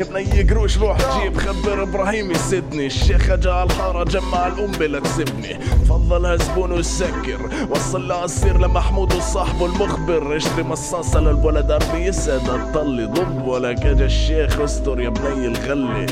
[0.00, 2.86] يا بني قروش روح جيب خبر إبراهيم يسدني.
[2.86, 5.54] الشيخ اجا على الحارة جمع القنبله تسبني.
[5.84, 7.50] تفضل زبون وسكر.
[7.70, 10.36] وصل لعصير لمحمود وصاحبه المخبر.
[10.36, 16.06] اشتري مصاصة للولد عم يسعد تضل يضب ولك اجا الشيخ أستر يا بني الغله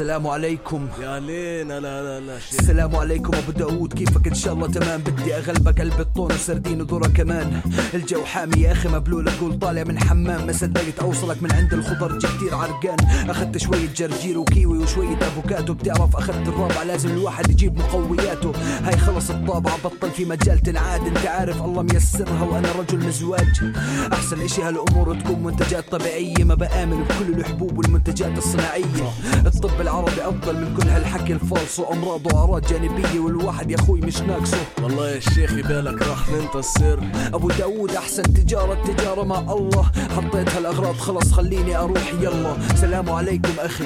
[0.00, 0.88] السلام عليكم.
[1.02, 2.60] يا لينا لا لا لا شيخ.
[2.60, 5.00] السلام عليكم أبو داوود كيفك؟ إن شاء الله تمام.
[5.00, 7.60] بدي أغلبك قلب الطون وسردين وذره كمان.
[7.94, 10.46] الجو حامي يا أخي مبلول أقول طالع من حمام.
[10.46, 12.18] ما صدقت أوصلك من عند الخضر.
[12.18, 12.96] جي كتير عرقان.
[13.30, 15.74] أخذت شوية جرجير وكيوي وشوية أفوكاتو.
[15.74, 18.52] بتعرف أخذت الرابعه لازم الواحد يجيب مقوياته.
[18.84, 21.06] هاي خلص الطابعه بطل في مجال تنعاد.
[21.06, 23.74] أنت عارف الله ميسرها وأنا رجل مزواج.
[24.12, 26.44] أحسن إشي هالأمور تكون منتجات طبيعية.
[26.44, 29.10] ما بآمن بكل الحبوب والمنتجات الصناعية.
[29.46, 34.56] الطب العربي أفضل من كل هالحكي الفالص وامراض وأعراض جانبية والواحد يا أخوي مش ناقصه.
[34.82, 37.00] والله يا شيخ بالك راح انت السر.
[37.34, 39.90] أبو داوود أحسن تجارة التجارة مع الله.
[40.16, 42.12] حطيت هالأغراض خلص خليني أروح.
[42.20, 43.84] يلا سلام عليكم أخي.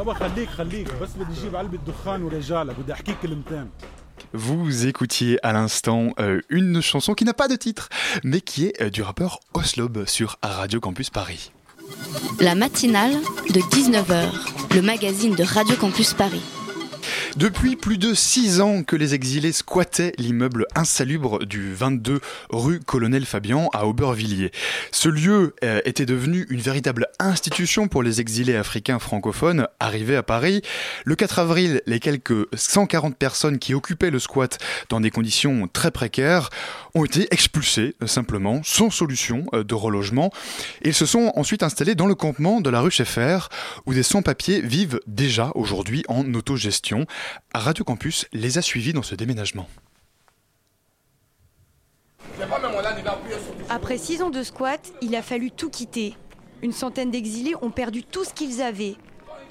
[0.00, 3.70] يابا خليك خليك بس بدي اجيب علبة دخان ورجالة بدي احكيك كلمتين
[4.34, 7.88] Vous écoutiez à l'instant euh, une chanson qui n'a pas de titre,
[8.24, 11.52] mais qui est euh, du rappeur Oslob sur Radio Campus Paris.
[12.40, 13.12] La matinale
[13.50, 16.42] de 19h, le magazine de Radio Campus Paris.
[17.37, 22.19] Depuis plus de six ans que les exilés squattaient l'immeuble insalubre du 22
[22.49, 24.51] rue Colonel Fabian à Aubervilliers.
[24.91, 30.23] Ce lieu euh, était devenu une véritable institution pour les exilés africains francophones arrivés à
[30.23, 30.61] Paris.
[31.05, 34.57] Le 4 avril, les quelques 140 personnes qui occupaient le squat
[34.89, 36.49] dans des conditions très précaires
[36.95, 40.31] ont été expulsées simplement, sans solution euh, de relogement.
[40.83, 43.39] Ils se sont ensuite installés dans le campement de la rue Schaeffer,
[43.85, 47.05] où des sans-papiers vivent déjà aujourd'hui en autogestion.
[47.53, 49.67] Radio Campus les a suivis dans ce déménagement.
[53.69, 56.15] Après six ans de squat, il a fallu tout quitter.
[56.61, 58.95] Une centaine d'exilés ont perdu tout ce qu'ils avaient.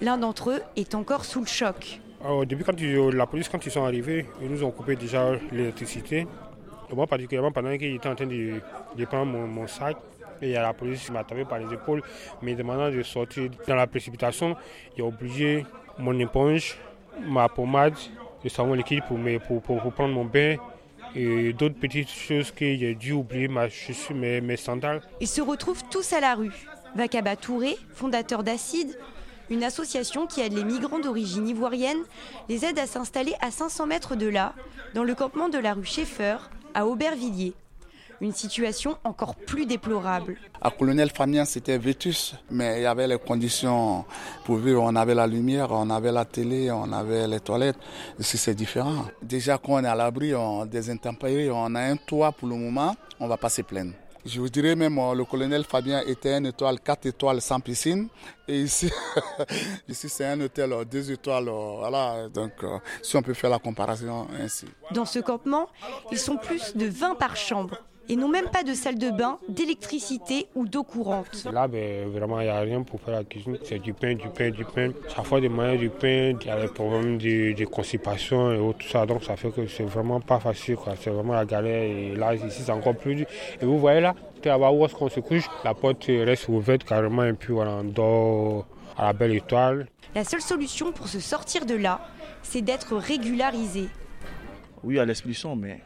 [0.01, 2.01] L'un d'entre eux est encore sous le choc.
[2.27, 5.33] Au début, quand ils- la police, quand ils sont arrivés, ils nous ont coupé déjà
[5.53, 6.27] l'électricité.
[6.95, 8.61] Moi, particulièrement, pendant qu'ils étaient en train de,
[8.97, 9.97] de prendre mon, mon sac,
[10.43, 12.03] et il y a la police qui m'a tapé par les épaules,
[12.43, 13.51] me demandant de sortir.
[13.67, 14.57] Dans la précipitation,
[14.97, 15.65] il a obligé
[15.99, 16.77] mon éponge,
[17.27, 17.95] ma pommade,
[18.43, 20.57] le savon liquide pour, me- pour, pour, pour prendre mon bain
[21.15, 25.03] et d'autres petites choses que j'ai dû oublier, ma chaussure, mes, mes sandales.
[25.21, 26.53] Ils se retrouvent tous à la rue.
[26.95, 28.99] Vakaba Touré, fondateur d'Acide,
[29.51, 31.99] une association qui aide les migrants d'origine ivoirienne,
[32.49, 34.55] les aide à s'installer à 500 mètres de là,
[34.95, 36.37] dans le campement de la rue Schaeffer,
[36.75, 37.55] à Aubervilliers.
[38.21, 40.37] Une situation encore plus déplorable.
[40.61, 44.05] À Colonel Fabien, c'était Vétus, mais il y avait les conditions
[44.45, 44.83] pour vivre.
[44.83, 47.79] On avait la lumière, on avait la télé, on avait les toilettes.
[48.19, 49.07] Ici, c'est différent.
[49.23, 52.57] Déjà, quand on est à l'abri, on des intempéries, on a un toit pour le
[52.57, 53.93] moment, on va pas se plaindre.
[54.27, 58.07] Je vous dirais même, euh, le colonel Fabien était un étoile, quatre étoiles sans piscine.
[58.47, 58.91] Et ici,
[59.89, 61.49] ici c'est un hôtel, euh, deux étoiles.
[61.49, 62.53] euh, Voilà, donc
[63.01, 64.67] si on peut faire la comparaison ainsi.
[64.91, 65.69] Dans ce campement,
[66.13, 67.79] ils sont plus de 20 par chambre.
[68.09, 71.47] Et n'ont même pas de salle de bain, d'électricité ou d'eau courante.
[71.53, 73.59] Là, ben, vraiment, il n'y a rien pour faire la cuisine.
[73.63, 74.91] C'est du pain, du pain, du pain.
[75.15, 78.75] Chaque fois, de manger du pain, il y a des problèmes de, de constipation et
[78.75, 79.07] tout ça.
[79.07, 80.77] Donc, ça fait que c'est vraiment pas facile.
[81.01, 81.83] C'est vraiment la galère.
[81.83, 83.27] Et là, ici, c'est encore plus dur.
[83.61, 87.25] Et vous voyez là, là-bas où est-ce qu'on se couche, la porte reste ouverte carrément
[87.25, 89.87] et puis voilà, on dort à la belle étoile.
[90.15, 92.01] La seule solution pour se sortir de là,
[92.43, 93.89] c'est d'être régularisé.
[94.83, 95.81] Oui à l'expulsion, mais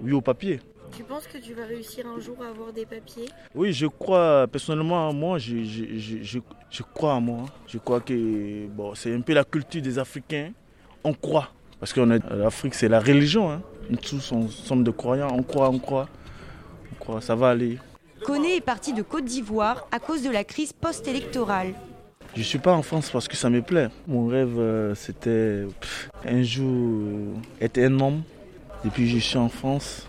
[0.00, 0.60] oui au papier.
[0.96, 3.28] Tu penses que tu vas réussir un jour à avoir des papiers?
[3.54, 5.84] Oui, je crois, personnellement, moi, je, je,
[6.22, 6.38] je,
[6.70, 7.46] je crois en moi.
[7.66, 10.50] Je crois que bon, c'est un peu la culture des Africains.
[11.04, 11.50] On croit.
[11.78, 13.50] Parce que l'Afrique, c'est la religion.
[13.50, 13.62] Hein.
[13.88, 15.28] Nous tous, on sommes de croyants.
[15.32, 16.08] On croit, on croit.
[16.92, 17.78] On croit, ça va aller.
[18.24, 21.72] Koné est parti de Côte d'Ivoire à cause de la crise post-électorale.
[22.34, 23.88] Je ne suis pas en France parce que ça me plaît.
[24.06, 25.66] Mon rêve, euh, c'était
[26.24, 28.22] un jour être un homme.
[28.84, 30.06] Depuis que je suis en France,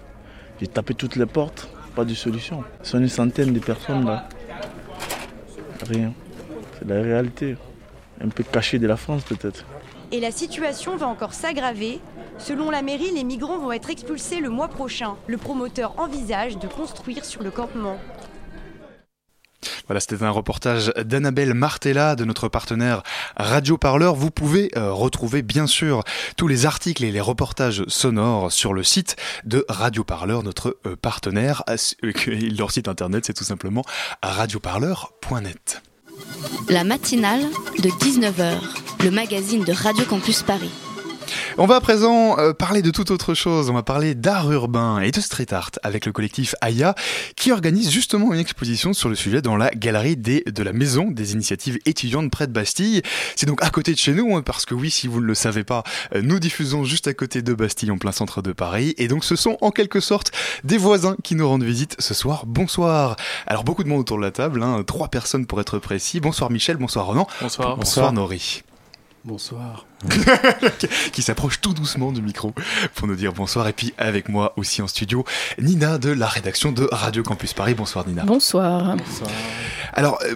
[0.62, 2.64] j'ai tapé toutes les portes, pas de solution.
[2.84, 4.30] Ce sont une centaine de personnes là.
[5.90, 6.14] Rien.
[6.78, 7.58] C'est la réalité.
[8.24, 9.66] Un peu cachée de la France peut-être.
[10.12, 12.00] Et la situation va encore s'aggraver.
[12.38, 15.16] Selon la mairie, les migrants vont être expulsés le mois prochain.
[15.26, 17.98] Le promoteur envisage de construire sur le campement.
[19.92, 23.04] Voilà, c'était un reportage d'Annabelle Martella, de notre partenaire
[23.36, 24.16] Radio Parleur.
[24.16, 26.06] Vous pouvez euh, retrouver bien sûr
[26.38, 30.96] tous les articles et les reportages sonores sur le site de Radio Parleur, notre euh,
[30.96, 31.64] partenaire.
[31.68, 31.76] Euh,
[32.58, 33.84] leur site internet, c'est tout simplement
[34.24, 35.82] radioparleur.net.
[36.70, 37.42] La matinale
[37.80, 38.60] de 19h,
[39.04, 40.72] le magazine de Radio Campus Paris.
[41.58, 43.70] On va à présent euh, parler de toute autre chose.
[43.70, 46.96] On va parler d'art urbain et de street art avec le collectif Aya
[47.36, 51.12] qui organise justement une exposition sur le sujet dans la galerie des, de la Maison
[51.12, 53.02] des initiatives étudiantes près de Bastille.
[53.36, 55.36] C'est donc à côté de chez nous hein, parce que oui, si vous ne le
[55.36, 55.84] savez pas,
[56.16, 59.24] euh, nous diffusons juste à côté de Bastille en plein centre de Paris et donc
[59.24, 60.32] ce sont en quelque sorte
[60.64, 62.46] des voisins qui nous rendent visite ce soir.
[62.46, 63.16] Bonsoir.
[63.48, 66.20] Alors beaucoup de monde autour de la table, hein, trois personnes pour être précis.
[66.20, 67.28] Bonsoir Michel, bonsoir Ronan.
[67.42, 67.78] Bonsoir.
[67.78, 68.64] Bonsoir Nori.
[69.24, 69.86] Bonsoir.
[71.12, 72.54] qui s'approche tout doucement du micro
[72.96, 73.68] pour nous dire bonsoir.
[73.68, 75.26] Et puis avec moi aussi en studio,
[75.60, 77.74] Nina de la rédaction de Radio Campus Paris.
[77.74, 78.24] Bonsoir Nina.
[78.24, 78.96] Bonsoir.
[78.98, 79.30] bonsoir.
[79.94, 80.36] Alors, euh,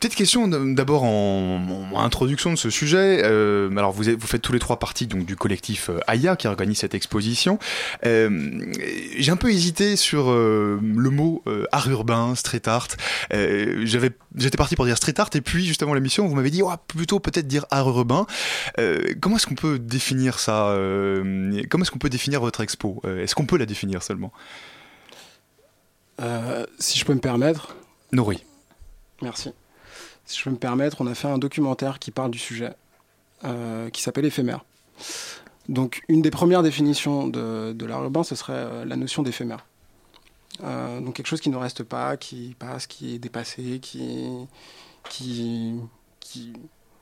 [0.00, 3.22] petite question d'abord en, en, introduction de ce sujet.
[3.24, 6.48] Euh, alors vous, vous faites tous les trois parties donc, du collectif euh, Aya qui
[6.48, 7.58] organise cette exposition.
[8.04, 8.60] Euh,
[9.16, 11.42] J'ai un peu hésité sur euh, le mot
[11.72, 12.88] art urbain, street art.
[13.30, 16.70] J'avais J'étais parti pour dire street art et puis justement l'émission vous m'avez dit oh,
[16.88, 18.26] plutôt peut-être dire art urbain.
[19.20, 20.74] Comment est-ce qu'on peut définir ça
[21.70, 23.02] Comment est-ce qu'on peut définir votre expo?
[23.04, 24.32] Est-ce qu'on peut la définir seulement?
[26.78, 27.76] Si je peux me permettre.
[28.12, 28.42] Nori.
[29.22, 29.52] Merci.
[30.24, 32.72] Si je peux me permettre, on a fait un documentaire qui parle du sujet,
[33.44, 34.64] euh, qui s'appelle Éphémère.
[35.68, 39.66] Donc, une des premières définitions de, de l'art urbain, ce serait euh, la notion d'éphémère.
[40.62, 44.28] Euh, donc, quelque chose qui ne reste pas, qui passe, qui est dépassé, qui,
[45.08, 45.74] qui,
[46.20, 46.52] qui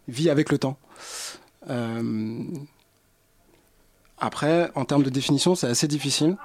[0.09, 0.79] vit avec le temps.
[4.19, 6.37] Après, en termes de définition, c'est assez difficile,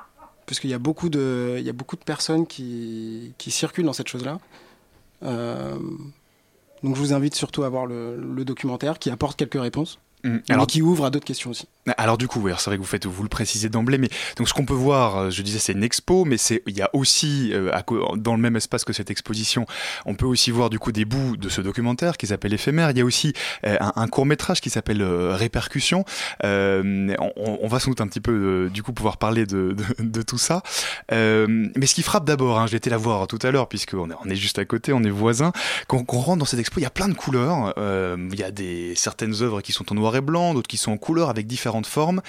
[0.46, 3.94] puisqu'il y, a beaucoup de, il y a beaucoup de personnes qui, qui circulent dans
[3.94, 4.40] cette chose-là.
[5.24, 5.78] Euh,
[6.84, 10.00] donc je vous invite surtout à voir le, le documentaire qui apporte quelques réponses.
[10.24, 10.38] Mmh.
[10.50, 11.68] Alors, mais qui ouvre à d'autres questions aussi.
[11.98, 14.54] Alors du coup, c'est vrai que vous faites, vous le précisez d'emblée, mais donc ce
[14.54, 17.52] qu'on peut voir, euh, je disais, c'est une expo, mais c'est il y a aussi
[17.54, 17.72] euh,
[18.18, 19.66] dans le même espace que cette exposition,
[20.06, 22.92] on peut aussi voir du coup des bouts de ce documentaire qui s'appelle Éphémère.
[22.92, 23.34] Il y a aussi
[23.66, 26.06] euh, un, court métrage qui s'appelle euh, Répercussion.
[26.44, 30.04] Euh, on, on, va sans doute un petit peu du coup pouvoir parler de, de,
[30.04, 30.62] de tout ça.
[31.12, 34.16] mais ce qui frappe d'abord, hein, j'ai été la voir tout à l'heure puisqu'on est,
[34.24, 35.52] on est juste à côté, on est voisins.
[35.88, 37.74] Quand, quand on rentre dans cette expo, il y a plein de couleurs.
[37.78, 40.92] il y a des certaines œuvres qui sont en noir et blanc, d'autres qui sont
[40.92, 41.48] en couleur avec
[41.82, 42.22] différentes formes.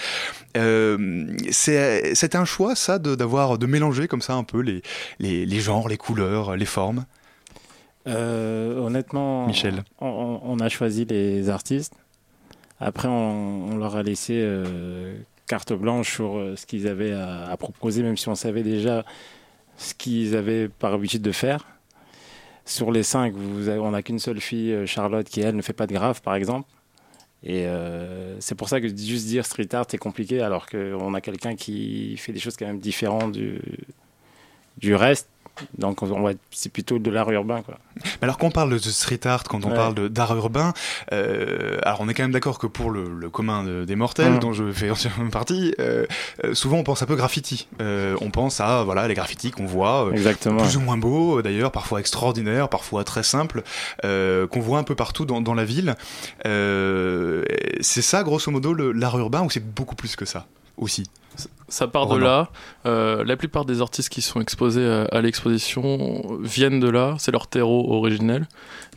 [0.57, 4.83] Euh, c'est un choix, ça, d'avoir de, de, mélanger comme ça un peu les,
[5.19, 7.05] les, les genres, les couleurs, les formes?
[8.07, 9.85] Euh, Honnêtement, Michel.
[10.01, 11.95] On, on, a choisi les artistes.
[12.81, 15.15] Après, on, on leur a laissé euh,
[15.47, 19.05] carte blanche sur euh, ce qu'ils avaient à, à, proposer, même si on savait déjà
[19.77, 21.67] ce qu'ils avaient par habitude de faire.
[22.65, 25.73] Sur les cinq, vous avez, on n'a qu'une seule fille, Charlotte, qui elle ne fait
[25.73, 26.69] pas de graphe, par exemple.
[27.43, 31.21] Et euh, c'est pour ça que juste dire street art est compliqué, alors qu'on a
[31.21, 33.61] quelqu'un qui fait des choses quand même différentes du,
[34.77, 35.29] du reste.
[35.79, 37.79] Donc on c'est plutôt de l'art urbain quoi.
[38.23, 39.75] Alors quand on parle de street art, quand on ouais.
[39.75, 40.73] parle d'art urbain,
[41.13, 44.35] euh, alors on est quand même d'accord que pour le, le commun de, des mortels,
[44.35, 44.39] mmh.
[44.39, 46.07] dont je fais entièrement partie, euh,
[46.53, 47.69] souvent on pense un peu graffiti.
[47.81, 52.01] Euh, on pense à voilà les graffitis qu'on voit, plus ou moins beaux d'ailleurs, parfois
[52.01, 53.63] extraordinaires, parfois très simples,
[54.03, 55.95] qu'on voit un peu partout dans, dans la ville.
[56.45, 60.47] c'est ça grosso modo l'art urbain ou c'est beaucoup plus que ça
[60.77, 61.05] aussi?
[61.71, 62.51] Ça part de là.
[62.85, 67.15] Euh, la plupart des artistes qui sont exposés à, à l'exposition viennent de là.
[67.19, 68.47] C'est leur terreau originel.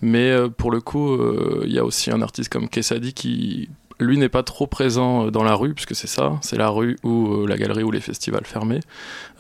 [0.02, 3.70] Mais euh, pour le coup, euh, il y a aussi un artiste comme Kessadi qui,
[4.00, 6.40] lui, n'est pas trop présent dans la rue, puisque c'est ça.
[6.42, 8.82] C'est la rue ou euh, la galerie ou les festivals fermés.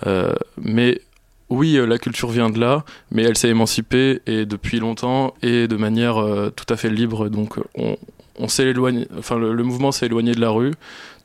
[0.08, 1.02] Euh, mais
[1.50, 5.68] oui, euh, la culture vient de là, mais elle s'est émancipée et depuis longtemps et
[5.68, 7.30] de manière euh, tout à fait libre.
[7.30, 7.96] Donc on,
[8.40, 10.74] on s'est éloigné, enfin le, le mouvement s'est éloigné de la rue,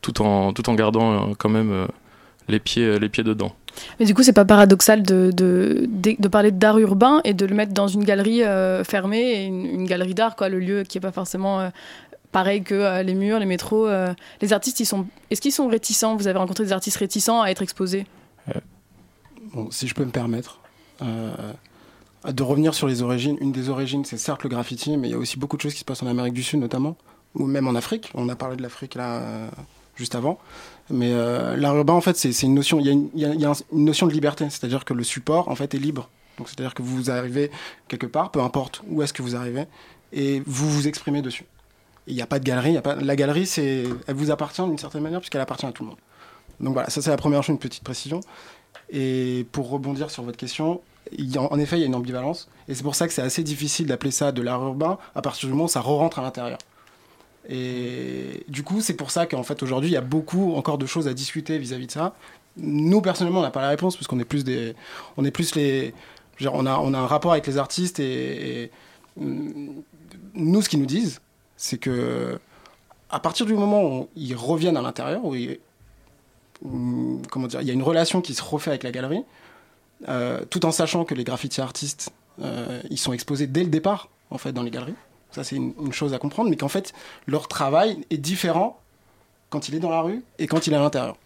[0.02, 1.86] tout en tout en gardant euh, quand même euh,
[2.48, 3.54] les pieds les pieds dedans.
[4.00, 7.46] Mais du coup, c'est pas paradoxal de, de, de, de parler d'art urbain et de
[7.46, 10.82] le mettre dans une galerie euh, fermée, et une, une galerie d'art, quoi, le lieu
[10.82, 11.68] qui est pas forcément euh,
[12.32, 13.86] pareil que euh, les murs, les métros.
[13.86, 14.12] euh.
[14.40, 16.16] les artistes, ils sont, est-ce qu'ils sont réticents?
[16.16, 18.04] Vous avez rencontré des artistes réticents à être exposés?
[19.54, 20.60] Bon, si je peux me permettre,
[21.02, 21.30] euh,
[22.32, 23.36] de revenir sur les origines.
[23.40, 25.74] Une des origines, c'est certes le graffiti, mais il y a aussi beaucoup de choses
[25.74, 26.96] qui se passent en Amérique du Sud notamment,
[27.34, 28.10] ou même en Afrique.
[28.14, 29.48] On a parlé de l'Afrique là euh,
[29.96, 30.38] juste avant.
[30.90, 32.80] Mais euh, l'art urbain, en fait, c'est une notion.
[32.80, 36.08] Il y a une, notion de liberté, c'est-à-dire que le support, en fait, est libre.
[36.38, 37.50] Donc, c'est-à-dire que vous arrivez
[37.88, 39.64] quelque part, peu importe où est-ce que vous arrivez,
[40.12, 41.44] et vous vous exprimez dessus.
[42.06, 42.78] Il n'y a pas de galerie.
[43.00, 45.98] La galerie, c'est, elle vous appartient d'une certaine manière puisqu'elle appartient à tout le monde.
[46.60, 48.20] Donc voilà, ça c'est la première chose, une petite précision.
[48.90, 50.80] Et pour rebondir sur votre question,
[51.36, 52.48] en effet, il y a une ambivalence.
[52.68, 55.48] Et c'est pour ça que c'est assez difficile d'appeler ça de l'art urbain à partir
[55.48, 56.58] du moment où ça re-rentre à l'intérieur.
[57.48, 60.86] Et du coup, c'est pour ça qu'en fait, aujourd'hui, il y a beaucoup encore de
[60.86, 62.14] choses à discuter vis-à-vis de ça.
[62.56, 64.74] Nous, personnellement, on n'a pas la réponse, parce qu'on est plus des.
[65.16, 65.94] On est plus les.
[66.42, 68.70] on, a, on a un rapport avec les artistes et,
[69.16, 69.70] mm,
[70.34, 71.20] nous, ce qu'ils nous disent,
[71.56, 72.38] c'est que
[73.10, 75.34] à partir du moment où ils reviennent à l'intérieur, où
[76.62, 79.24] où, comment dire, il y a une relation qui se refait avec la galerie,
[80.06, 82.10] euh, tout en sachant que les graffiti artistes,
[82.42, 84.94] euh, ils sont exposés dès le départ, en fait, dans les galeries.
[85.32, 86.92] Ça, c'est une, une chose à comprendre, mais qu'en fait,
[87.26, 88.78] leur travail est différent
[89.50, 91.16] quand il est dans la rue et quand il est à l'intérieur,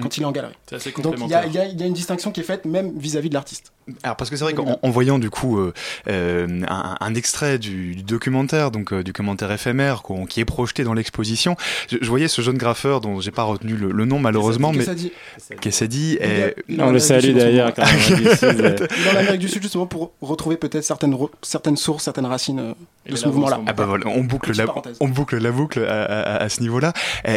[0.00, 0.54] quand il est en galerie.
[0.68, 3.34] C'est assez Donc, il y, y a une distinction qui est faite même vis-à-vis de
[3.34, 3.72] l'artiste.
[4.02, 5.72] Alors parce que c'est vrai qu'en en voyant du coup euh,
[6.08, 10.84] euh, un, un extrait du, du documentaire, donc euh, du commentaire éphémère qui est projeté
[10.84, 11.56] dans l'exposition,
[11.90, 14.78] je, je voyais ce jeune graffeur dont j'ai pas retenu le, le nom malheureusement, mais
[14.78, 15.12] Kessadi.
[15.60, 16.18] Kessadi.
[16.68, 21.16] Il est- On le salue d'ailleurs, quand même, du Sud, justement pour retrouver peut-être certaines,
[21.42, 22.74] certaines sources, certaines racines
[23.08, 23.60] de ce mouvement-là.
[23.66, 24.96] Ah bah voilà, on boucle la, parenthèse.
[25.00, 26.92] on boucle la boucle à, à- à ce niveau-là.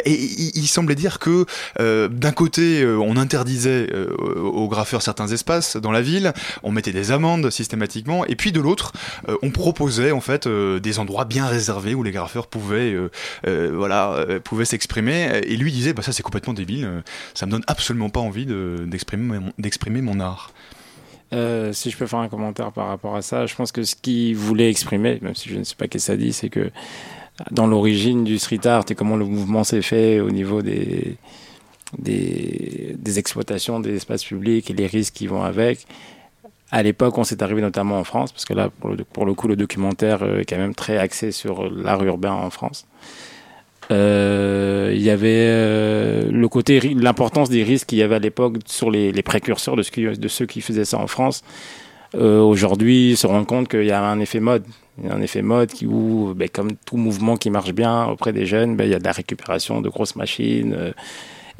[0.05, 1.45] Et il, semblait dire que
[1.79, 6.33] euh, d'un côté, on interdisait euh, aux graffeurs certains espaces dans la ville,
[6.63, 8.93] on mettait des amendes systématiquement, et puis de l'autre,
[9.29, 12.93] euh, on proposait en fait euh, des endroits bien réservés où les graffeurs pouvaient,
[13.47, 15.41] euh, voilà, pouvaient s'exprimer.
[15.45, 18.85] Et lui disait, bah ça c'est complètement débile, ça me donne absolument pas envie de-
[18.87, 20.51] d'exprimer mon, d'exprimer mon art.
[21.31, 24.35] Si je peux faire un commentaire par rapport à ça, je pense que ce qu'il
[24.35, 26.71] voulait exprimer, même si je ne sais pas qu'est-ce que ça dit, c'est que
[27.49, 31.15] dans l'origine du street art et comment le mouvement s'est fait au niveau des,
[31.97, 35.87] des, des exploitations des espaces publics et les risques qui vont avec,
[36.71, 38.69] à l'époque, on s'est arrivé notamment en France, parce que là,
[39.13, 42.49] pour le, coup, le documentaire euh, est quand même très axé sur l'art urbain en
[42.49, 42.87] France.
[43.91, 48.57] Euh, il y avait euh, le côté, l'importance des risques qu'il y avait à l'époque
[48.65, 51.43] sur les, précurseurs de, ceux qui faisaient ça en France.
[52.15, 54.63] Euh, Aujourd'hui, se rendent compte qu'il y a un effet mode.
[54.97, 58.05] Il y a un effet mode qui, où, ben, comme tout mouvement qui marche bien
[58.05, 60.93] auprès des jeunes, ben, il y a de la récupération de grosses machines.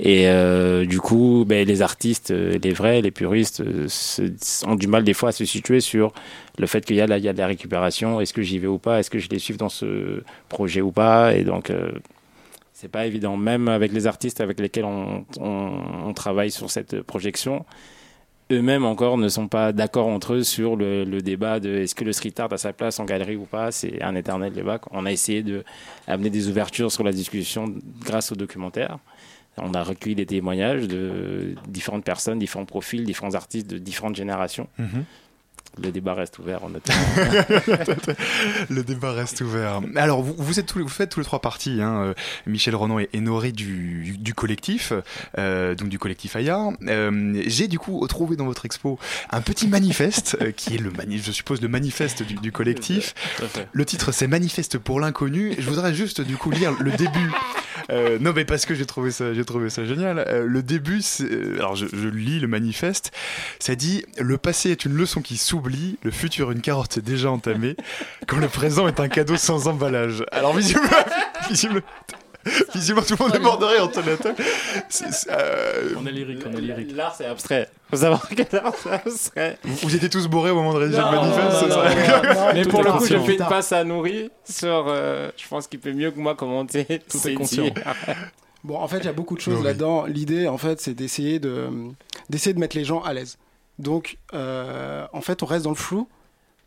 [0.04, 3.88] Et euh, du coup, ben, les artistes, euh, les vrais, les puristes, euh,
[4.66, 6.12] ont du mal des fois à se situer sur
[6.58, 8.20] le fait qu'il y y a de la récupération.
[8.20, 9.00] Est-ce que j'y vais ou pas?
[9.00, 11.36] Est-ce que je les suis dans ce projet ou pas?
[11.36, 11.92] Et donc, euh,
[12.74, 13.38] c'est pas évident.
[13.38, 17.64] Même avec les artistes avec lesquels on, travaille sur cette projection,
[18.52, 22.12] eux-mêmes encore ne sont pas d'accord entre eux sur le, débat de est-ce que le
[22.12, 23.72] street art a sa place en galerie ou pas?
[23.72, 24.82] C'est un éternel débat.
[24.90, 25.64] On a essayé de
[26.08, 27.72] amener des ouvertures sur la discussion
[28.04, 28.98] grâce au documentaire.
[29.58, 34.68] On a recueilli des témoignages de différentes personnes, différents profils, différents artistes de différentes générations.
[34.80, 35.04] Mhm.
[35.82, 36.94] Le débat reste ouvert, honnêtement.
[38.70, 39.82] le débat reste ouvert.
[39.96, 42.14] Alors, vous, vous, êtes tous les- vous faites tous les trois parties, hein, euh,
[42.46, 44.94] Michel Renan et, et Noré du, du collectif,
[45.38, 46.70] euh, donc du collectif Aya.
[46.88, 49.00] Euh, J'ai du coup trouvé dans votre expo
[49.30, 53.14] un petit manifeste, euh, qui est le manif, je suppose le manifeste du, du collectif.
[53.74, 55.54] Le titre c'est Manifeste pour l'inconnu.
[55.58, 57.32] Je voudrais juste du coup lire le début.
[57.90, 60.20] Euh, non mais parce que j'ai trouvé ça, j'ai trouvé ça génial.
[60.28, 61.02] Euh, le début,
[61.58, 63.12] alors je, je lis le manifeste.
[63.60, 67.76] Ça dit le passé est une leçon qui s'oublie, le futur une carotte déjà entamée,
[68.28, 70.24] quand le présent est un cadeau sans emballage.
[70.32, 70.90] Alors visiblement,
[71.50, 71.82] visiblement,
[72.74, 73.90] visiblement tout le monde est mort de rire
[75.30, 76.96] euh, On est lyrique, on est lyrique.
[76.96, 77.70] L'art, c'est abstrait.
[77.90, 79.58] Faut savoir que l'art, c'est abstrait.
[79.64, 82.54] Vous, vous étiez tous bourrés au moment de rédiger le manifeste.
[82.54, 84.86] Mais pour est le coup, je fais une passe à nourrir sur.
[84.88, 86.86] euh, je pense qu'il peut mieux que moi commenter.
[87.10, 87.66] Tout est conscient.
[88.64, 89.64] Bon, en fait, il y a beaucoup de choses Oui.
[89.64, 90.06] là-dedans.
[90.06, 91.68] L'idée, en fait, c'est d'essayer de,
[92.30, 93.38] d'essayer de mettre les gens à l'aise.
[93.80, 96.08] Donc, euh, en fait, on reste dans le flou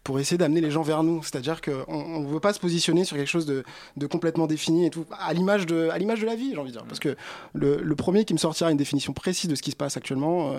[0.02, 1.22] pour essayer d'amener les gens vers nous.
[1.22, 3.64] C'est-à-dire qu'on ne veut pas se positionner sur quelque chose de,
[3.96, 6.72] de complètement défini et tout, à l'image de, à l'image de la vie, j'ai envie
[6.72, 6.84] de dire.
[6.86, 7.16] Parce que
[7.54, 10.52] le, le premier qui me sortira une définition précise de ce qui se passe actuellement,
[10.52, 10.58] euh,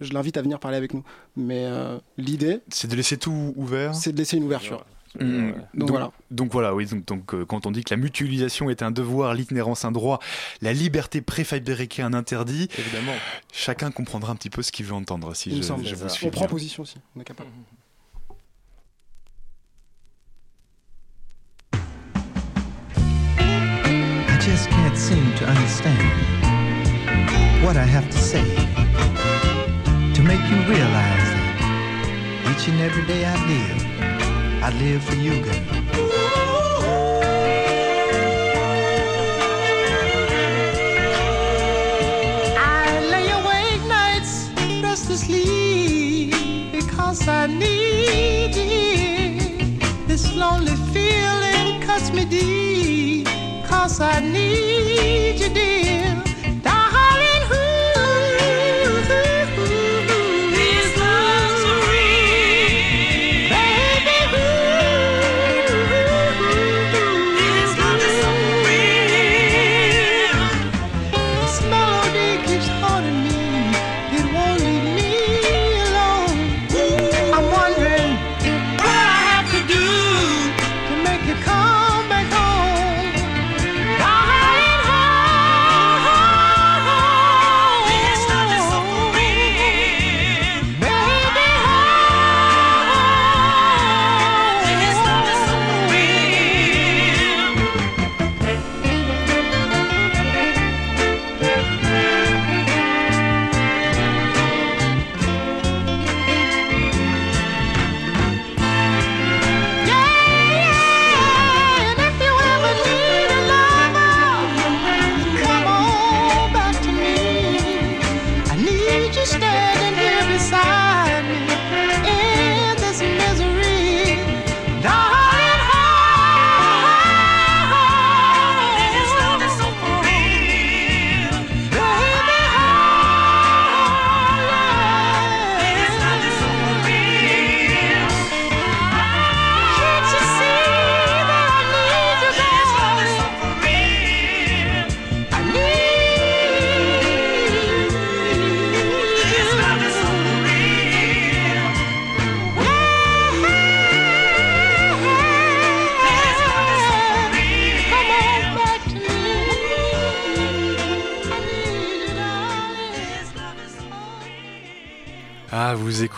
[0.00, 1.04] je l'invite à venir parler avec nous.
[1.36, 3.94] Mais euh, l'idée, C'est de laisser tout ouvert.
[3.94, 4.84] c'est de laisser une ouverture.
[5.20, 5.52] Mm.
[5.52, 6.12] Donc, Donc, voilà.
[6.30, 6.86] donc voilà, oui.
[6.86, 10.20] Donc, donc, euh, quand on dit que la mutualisation est un devoir, l'itinérance un droit,
[10.60, 13.14] la liberté préfabriquée un interdit, évidemment,
[13.52, 15.34] chacun comprendra un petit peu ce qu'il veut entendre.
[15.34, 15.84] Si je, semble.
[15.84, 16.48] je vous suis on prend bien.
[16.48, 17.50] position aussi, on est capable.
[24.28, 25.98] I just can't seem to understand
[27.62, 28.42] what I have to say
[30.14, 33.81] to make you realize that each and every day I live,
[34.64, 35.54] I live for you, girl.
[42.56, 44.50] I lay awake nights
[44.80, 46.30] restlessly
[46.70, 49.76] because I need you.
[50.06, 53.26] This lonely feeling cuts me deep
[53.62, 56.22] because I need you, dear.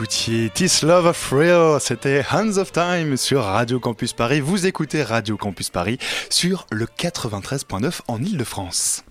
[0.07, 4.41] This Love of Real, c'était Hands of Time sur Radio Campus Paris.
[4.41, 5.99] Vous écoutez Radio Campus Paris
[6.29, 9.05] sur le 93.9 en Ile-de-France.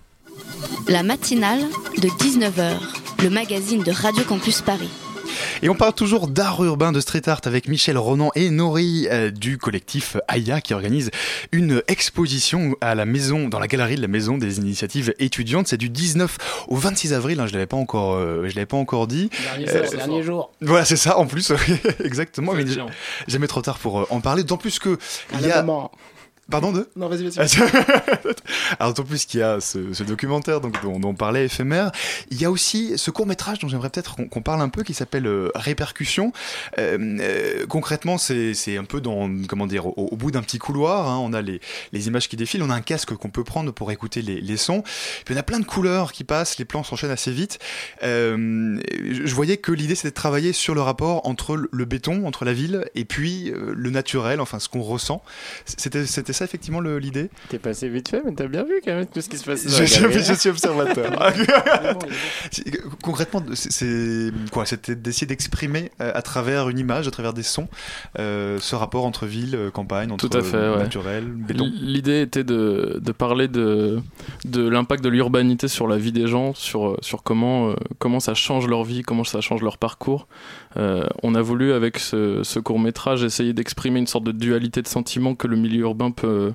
[0.86, 1.62] La matinale
[1.98, 2.78] de 19h,
[3.22, 4.90] le magazine de Radio Campus Paris.
[5.62, 9.30] Et on parle toujours d'art urbain, de street art avec Michel Ronan et Nori euh,
[9.30, 11.10] du collectif Aya qui organise
[11.52, 15.68] une exposition à la maison, dans la galerie de la maison des initiatives étudiantes.
[15.68, 18.76] C'est du 19 au 26 avril, hein, je l'avais pas encore, euh, je l'avais pas
[18.76, 19.30] encore dit.
[19.42, 20.52] Dernier Euh, dernier jour.
[20.60, 21.52] Voilà, c'est ça en plus,
[22.04, 22.52] exactement.
[22.54, 22.64] Mais
[23.28, 24.42] jamais trop tard pour euh, en parler.
[24.42, 24.98] D'autant plus que
[25.34, 25.64] il y a.
[26.50, 27.56] Pardon de Non, vas-y, vas-y.
[28.78, 31.90] Alors, d'autant plus qu'il y a ce, ce documentaire donc, dont, dont on parlait, éphémère,
[32.30, 35.26] il y a aussi ce court-métrage dont j'aimerais peut-être qu'on parle un peu, qui s'appelle
[35.26, 36.32] euh, Répercussion.
[36.78, 41.08] Euh, euh, concrètement, c'est un peu dans, comment dire, au, au bout d'un petit couloir,
[41.08, 41.60] hein, on a les,
[41.92, 44.56] les images qui défilent, on a un casque qu'on peut prendre pour écouter les, les
[44.58, 44.82] sons,
[45.24, 47.58] puis on a plein de couleurs qui passent, les plans s'enchaînent assez vite.
[48.02, 52.44] Euh, je voyais que l'idée c'était de travailler sur le rapport entre le béton, entre
[52.44, 55.22] la ville, et puis le naturel, enfin ce qu'on ressent.
[55.64, 59.06] C'était ça effectivement le- l'idée T'es passé vite fait, mais t'as bien vu quand même
[59.06, 59.64] tout ce qui se passe.
[59.66, 61.10] je, suis observateur.
[62.50, 62.64] C'est-
[63.02, 67.68] Concrètement, c'est- quoi C'était d'essayer d'exprimer euh, à travers une image, à travers des sons,
[68.18, 70.82] euh, ce rapport entre ville, euh, campagne, entre Tout à fait, euh, ouais.
[70.82, 71.70] naturel, béton.
[71.80, 74.00] L'idée était de, de parler de,
[74.44, 78.20] de l'impact de l'urbanité sur la vie des gens, sur, euh, sur comment, euh, comment
[78.20, 80.26] ça change leur vie, comment ça change leur parcours.
[80.76, 84.88] Euh, on a voulu, avec ce, court métrage, essayer d'exprimer une sorte de dualité de
[84.88, 86.52] sentiments que le milieu urbain peut,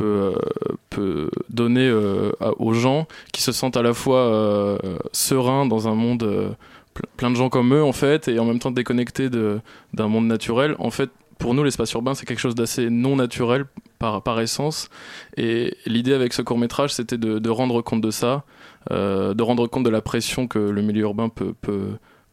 [0.00, 4.78] euh, donner euh, aux gens qui se sentent à la fois
[5.12, 6.56] sereins dans un monde
[6.94, 10.26] ple- plein de gens comme eux en fait et en même temps déconnectés d'un monde
[10.26, 13.66] naturel en fait pour nous l'espace urbain c'est quelque chose d'assez non naturel
[13.98, 14.90] par, essence.
[15.36, 18.44] Et l'idée avec ce court métrage, c'était de, rendre compte de ça,
[18.90, 21.54] de rendre compte de la pression que le milieu urbain peut,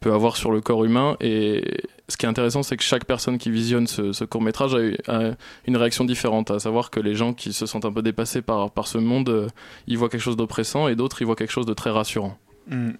[0.02, 1.16] peut avoir sur le corps humain.
[1.22, 1.64] Et
[2.10, 4.80] ce qui est intéressant, c'est que chaque personne qui visionne ce, ce court métrage a,
[4.82, 5.32] eu, a
[5.66, 8.72] une réaction différente, à savoir que les gens qui se sentent un peu dépassés par,
[8.72, 9.48] par ce monde, euh,
[9.88, 12.38] ils voient quelque chose d'oppressant et d'autres, ils voient quelque chose de très rassurant.
[12.70, 12.94] Un-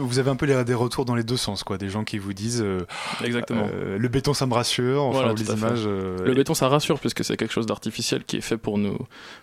[0.00, 1.78] Vous avez un peu les- des retours dans les deux sens, quoi.
[1.78, 2.80] Des gens qui vous disent euh,
[3.24, 3.66] Exactement.
[3.72, 5.84] euh, le béton ça me rassure, enfin Voilà, les images.
[5.86, 8.98] euh, Le béton, ça rassure puisque c'est quelque chose d'artificiel qui est fait pour nous,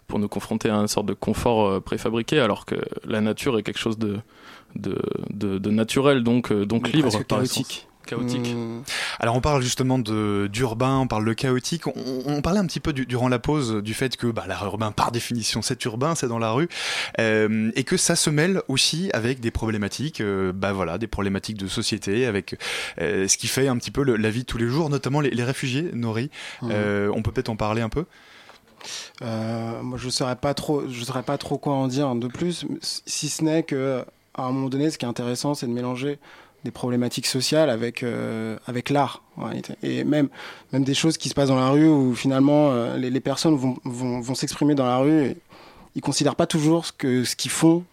[0.07, 3.80] pour nous confronter à une sorte de confort préfabriqué, alors que la nature est quelque
[3.80, 4.18] chose de,
[4.76, 4.98] de,
[5.32, 7.12] de, de naturel, donc, euh, donc Mais libre.
[7.12, 7.86] par chaotique.
[8.06, 8.56] Chaotique.
[8.56, 8.82] Mmh.
[9.20, 11.86] Alors on parle justement de d'urbain, on parle de chaotique.
[11.86, 11.94] On,
[12.26, 14.92] on parlait un petit peu du- durant la pause du fait que bah, l'art urbain,
[14.92, 16.70] par définition, c'est urbain, c'est dans la rue,
[17.20, 21.58] euh, et que ça se mêle aussi avec des problématiques, euh, bah voilà, des problématiques
[21.58, 22.56] de société, avec
[23.00, 25.22] euh, ce qui fait un petit peu le- la vie de tous les jours, notamment
[25.22, 26.32] les, les réfugiés, Nori.
[26.64, 28.06] Euh, on peut peut-être en parler un peu?
[29.22, 32.66] Euh, moi, je saurais pas trop, je saurais pas trop quoi en dire de plus,
[33.06, 34.04] si ce n'est que
[34.34, 36.20] à un moment donné, ce qui est intéressant, c'est de mélanger
[36.66, 39.24] des problématiques sociales avec euh, avec l'art
[39.82, 40.28] et même
[40.74, 43.78] même des choses qui se passent dans la rue où finalement euh, les, personnes vont
[43.86, 45.26] vont, s'exprimer dans la rue.
[45.28, 45.38] Et
[45.96, 47.86] ils considèrent pas toujours ce que ce qu'ils font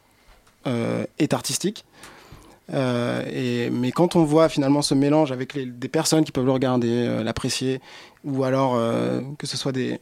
[0.66, 1.84] euh, est artistique.
[2.68, 7.22] Et, mais quand on voit finalement ce mélange avec des personnes qui peuvent le regarder,
[7.22, 7.80] l'apprécier,
[8.24, 8.72] ou alors
[9.38, 10.00] que ce soit des,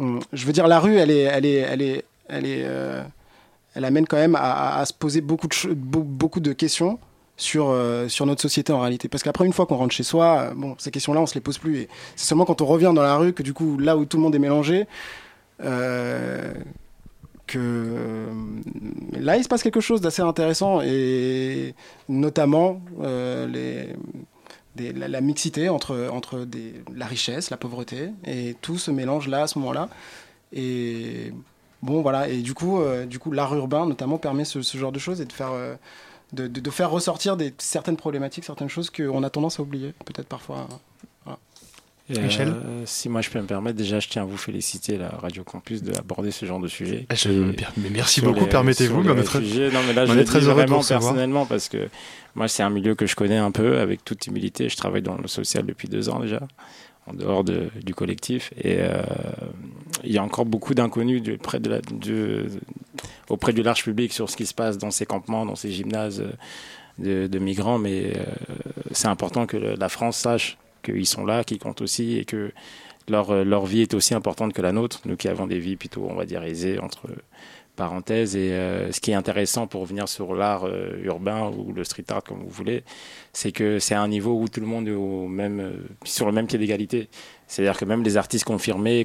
[0.00, 2.66] Hum, je veux dire, la rue, elle est, elle est, elle est, elle est,
[3.80, 6.98] elle amène quand même à, se poser beaucoup de, beaucoup de questions
[7.38, 9.08] sur, euh, sur notre société en réalité.
[9.08, 11.40] Parce qu'après, une fois qu'on rentre chez soi, euh, bon, ces questions-là, on se les
[11.40, 11.78] pose plus.
[11.78, 14.18] Et c'est seulement quand on revient dans la rue que du coup, là où tout
[14.18, 14.86] le monde est mélangé,
[15.64, 16.52] euh,
[17.46, 18.28] que
[19.18, 21.74] là, il se passe quelque chose d'assez intéressant et
[22.08, 22.82] notamment
[24.76, 26.46] la, mixité entre, entre
[26.94, 29.88] la richesse, la pauvreté, et tout se mélange là, à ce moment-là.
[30.52, 31.32] Et
[31.82, 34.92] bon, voilà, et du coup, euh, du coup l'art urbain, notamment, permet ce, ce genre
[34.92, 35.74] de choses et de faire, euh,
[36.32, 39.92] de, de- de faire ressortir des, certaines problématiques, certaines choses qu'on a tendance à oublier,
[40.04, 40.68] peut-être parfois.
[41.24, 41.38] Voilà.
[42.12, 44.96] Et, Michel euh, Si moi je peux me permettre, déjà je tiens à vous féliciter,
[44.98, 47.06] la Radio Campus, d'aborder ce genre de sujet.
[47.08, 47.30] Ah, je-
[47.76, 49.40] mais merci beaucoup, permettez-vous, on est très-.
[49.40, 51.88] Non, mais là, on je est le très heureux vraiment personnellement parce que
[52.34, 54.68] moi, c'est un milieu que je connais un peu avec toute humilité.
[54.68, 56.40] Je travaille dans le social depuis deux ans déjà,
[57.10, 58.52] en dehors de- du collectif.
[58.56, 59.02] Et euh,
[60.04, 61.22] il y a encore beaucoup d'inconnus
[63.28, 66.22] auprès du large public sur ce qui se passe dans ces campements, dans ces gymnases
[67.02, 67.78] euh, de, migrants.
[67.78, 68.24] Mais euh,
[68.92, 72.52] c'est important que la France sache qu'ils sont là, qu'ils comptent aussi et que
[73.08, 76.06] leur, leur vie est aussi importante que la nôtre, nous qui avons des vies plutôt,
[76.08, 77.08] on va dire, aisées entre
[77.80, 82.04] Et euh, ce qui est intéressant pour revenir sur l'art euh, urbain ou le street
[82.10, 82.84] art, comme vous voulez,
[83.32, 85.72] c'est que c'est un niveau où tout le monde est au même, euh,
[86.04, 87.08] sur le même pied d'égalité.
[87.52, 89.04] C'est-à-dire que même les artistes confirmés,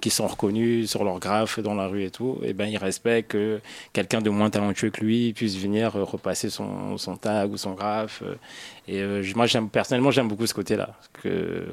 [0.00, 3.32] qui sont reconnus sur leur graphe dans la rue et tout, eh ben, ils respectent
[3.32, 3.60] que
[3.92, 8.22] quelqu'un de moins talentueux que lui puisse venir euh, repasser son, tag ou son graphe.
[8.24, 8.36] euh.
[8.88, 10.94] Et euh, moi, personnellement, j'aime beaucoup ce côté-là.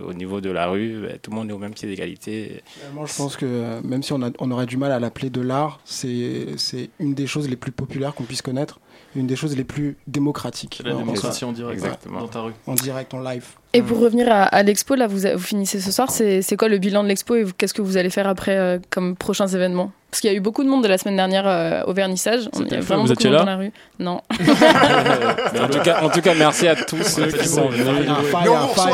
[0.06, 2.62] Au niveau de la rue, ben, tout le monde est au même pied d'égalité.
[2.94, 5.40] Moi, je pense que même si on, a- on aurait du mal à l'appeler de
[5.40, 8.82] l'art, c'est une des choses les plus populaires qu'on puisse connaître,
[9.16, 10.82] une des choses les plus démocratiques.
[10.86, 12.20] La démocratie en direct, Exactement.
[12.22, 12.54] dans ta rue.
[12.68, 13.46] En direct, en live.
[13.74, 16.10] Et pour revenir à, à l'expo, là, vous, vous finissez ce soir.
[16.12, 19.16] C'est quoi le bilan de l'expo et qu'est-ce que vous allez faire après euh, comme
[19.16, 19.92] prochains événements?
[20.12, 22.50] Parce qu'il y a eu beaucoup de monde de la semaine dernière euh, au vernissage.
[22.54, 23.72] On- y a vraiment vous beaucoup de étiez monde là dans la rue.
[23.98, 24.22] Non.
[25.62, 27.86] En, tout cas, en tout cas, merci à tous ceux qui sont venus.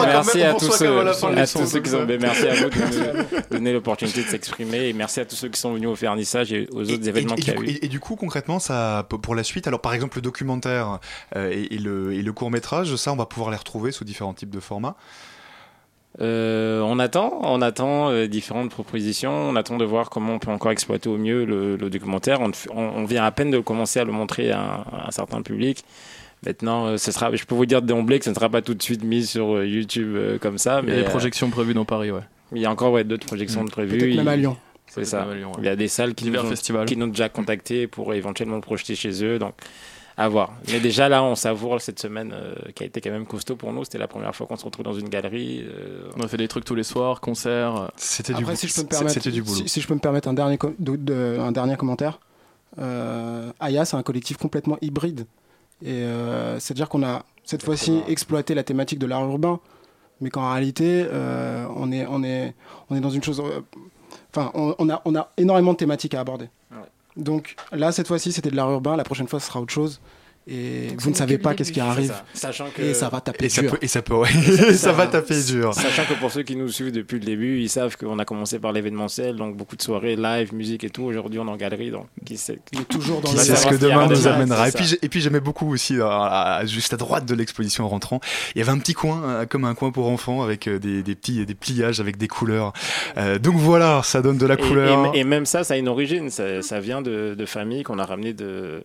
[0.05, 1.99] Merci à tous ceux, qui sont.
[1.99, 2.05] ça.
[2.05, 5.49] mais Merci à vous de nous donner l'opportunité de s'exprimer et merci à tous ceux
[5.49, 7.65] qui sont venus au vernissage et aux autres événements qu'il y a eu.
[7.67, 10.99] et- et du coup, concrètement, ça, pour la suite, alors par exemple le documentaire
[11.35, 14.03] euh, et, et le, et le court métrage, ça, on va pouvoir les retrouver sous
[14.03, 14.95] différents types de formats.
[16.19, 20.49] Euh, on attend, on attend euh, différentes propositions, on attend de voir comment on peut
[20.49, 22.41] encore exploiter au mieux le, le documentaire.
[22.41, 25.11] On, on- on vient à peine de commencer à le montrer à, un- à un
[25.11, 25.83] certain public.
[26.45, 28.73] Maintenant, euh, ce sera, je peux vous dire d'emblée que ce ne sera pas tout
[28.73, 30.81] de suite mis sur euh, YouTube euh, comme ça.
[30.83, 32.21] Il y a mais, des euh, projections prévues dans Paris, ouais.
[32.53, 33.97] Il y a encore ouais, d'autres projections de prévues.
[33.97, 34.57] Peut-être même Il- à Lyon.
[34.87, 35.19] C'est ça.
[35.21, 35.57] même à Lyon, ouais.
[35.59, 38.55] Il y a des salles qui nous, ont, qui nous ont déjà contactés pour éventuellement
[38.55, 39.37] le projeter chez eux.
[39.37, 39.53] Donc,
[40.19, 40.53] à voir.
[40.71, 43.71] Mais déjà là, on savoure cette semaine euh, qui a été quand même costaud pour
[43.71, 43.83] nous.
[43.83, 45.63] C'était la première fois qu'on se retrouve dans une galerie.
[45.63, 47.91] euh, On a fait des trucs tous les soirs, concerts.
[47.95, 49.13] C'était si je peux me permettre,
[49.55, 52.19] si, si je peux me permettre un dernier, com- de- de- un dernier commentaire,
[52.79, 55.25] euh, Aya, c'est un collectif complètement hybride.
[55.83, 59.59] Et euh, c'est-à-dire qu'on a cette fois-ci exploité la thématique de l'art urbain,
[60.19, 62.55] mais qu'en réalité, euh, on, est, on, est,
[62.89, 63.39] on est dans une chose.
[63.39, 63.61] euh,
[64.35, 66.49] Enfin, on, on a, on a énormément de thématiques à aborder.
[67.17, 68.95] Donc là, cette fois-ci, c'était de l'art urbain.
[68.95, 69.99] La prochaine fois, ce sera autre chose.
[70.47, 72.09] Et Donc, vous ne savez pas qu'est-ce qui arrive.
[72.09, 72.25] ça.
[72.33, 73.71] Sachant que- Et ça va taper Et ça dur.
[73.71, 74.29] peut, et ça peut, ouais.
[74.73, 75.73] ça va taper dur.
[75.73, 78.59] Sachant que pour ceux qui nous suivent depuis le début, ils savent qu'on a commencé
[78.59, 81.03] par l'événementiel, donc beaucoup de soirées live, musique et tout.
[81.03, 84.27] Aujourd'hui, on est en galerie, donc qui sait toujours Qui sait ce que demain nous
[84.27, 84.69] amènera.
[84.69, 87.89] Et puis, et puis j'aimais beaucoup aussi, euh, à- juste à droite de l'exposition en
[87.89, 88.19] rentrant,
[88.55, 91.03] il y avait un petit coin, euh, comme un coin pour enfants, avec euh, des,
[91.03, 92.73] des petits des pliages avec des couleurs.
[93.17, 95.13] Euh, donc voilà, ça donne de la Et- couleur.
[95.15, 96.29] Et, et même ça, ça a une origine.
[96.29, 98.81] Ça, ça vient de, de familles qu'on a ramené de.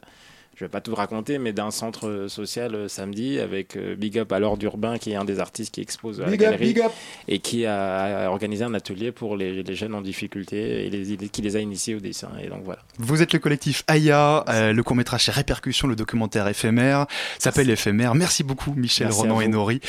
[0.63, 4.31] Je vais pas tout raconter, mais d'un centre social euh, samedi avec euh, Big Up
[4.31, 6.81] à l'ordre urbain, qui est un des artistes qui expose à la Big galerie big
[6.83, 6.93] up.
[7.27, 11.17] et qui a, a organisé un atelier pour les, les jeunes en difficulté et les,
[11.31, 12.29] qui les a initiés au dessin.
[12.41, 12.79] Et donc voilà.
[12.97, 17.07] Vous êtes le collectif Aya, euh, le court-métrage c'est Répercussion, le documentaire éphémère,
[17.41, 18.15] s'appelle Éphémère.
[18.15, 19.49] Merci beaucoup Michel, Merci Ronan et.
[19.49, 19.81] Nori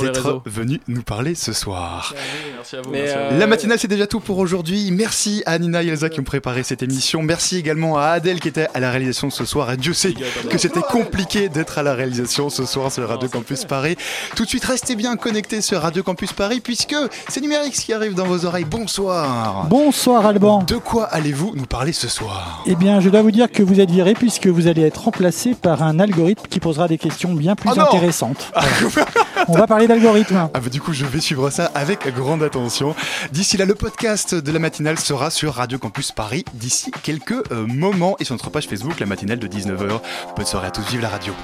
[0.00, 2.14] d'être venus nous parler ce soir.
[2.56, 2.90] Merci à vous.
[2.90, 3.38] Mais, merci à euh, vous.
[3.38, 4.90] La matinale, c'est déjà tout pour aujourd'hui.
[4.92, 7.22] Merci à Nina et Elsa qui ont préparé cette émission.
[7.22, 9.70] Merci également à Adèle qui était à la réalisation ce soir.
[9.70, 10.14] Et Dieu sait
[10.48, 13.96] que c'était compliqué d'être à la réalisation ce soir sur Radio Campus Paris.
[14.36, 16.94] Tout de suite, restez bien connectés sur Radio Campus Paris puisque
[17.28, 18.64] c'est Numérix qui arrive dans vos oreilles.
[18.64, 19.66] Bonsoir.
[19.68, 20.62] Bonsoir Alban.
[20.62, 23.80] De quoi allez-vous nous parler ce soir Eh bien, je dois vous dire que vous
[23.80, 27.56] êtes viré puisque vous allez être remplacé par un algorithme qui posera des questions bien
[27.56, 28.52] plus Oh intéressantes.
[29.48, 30.48] On va parler d'algorithme.
[30.54, 32.94] Ah bah du coup je vais suivre ça avec grande attention.
[33.32, 37.66] D'ici là le podcast de la matinale sera sur Radio Campus Paris d'ici quelques euh,
[37.66, 40.00] moments et sur notre page Facebook la matinale de 19h.
[40.36, 41.34] Bonne soirée à tous, vive la radio.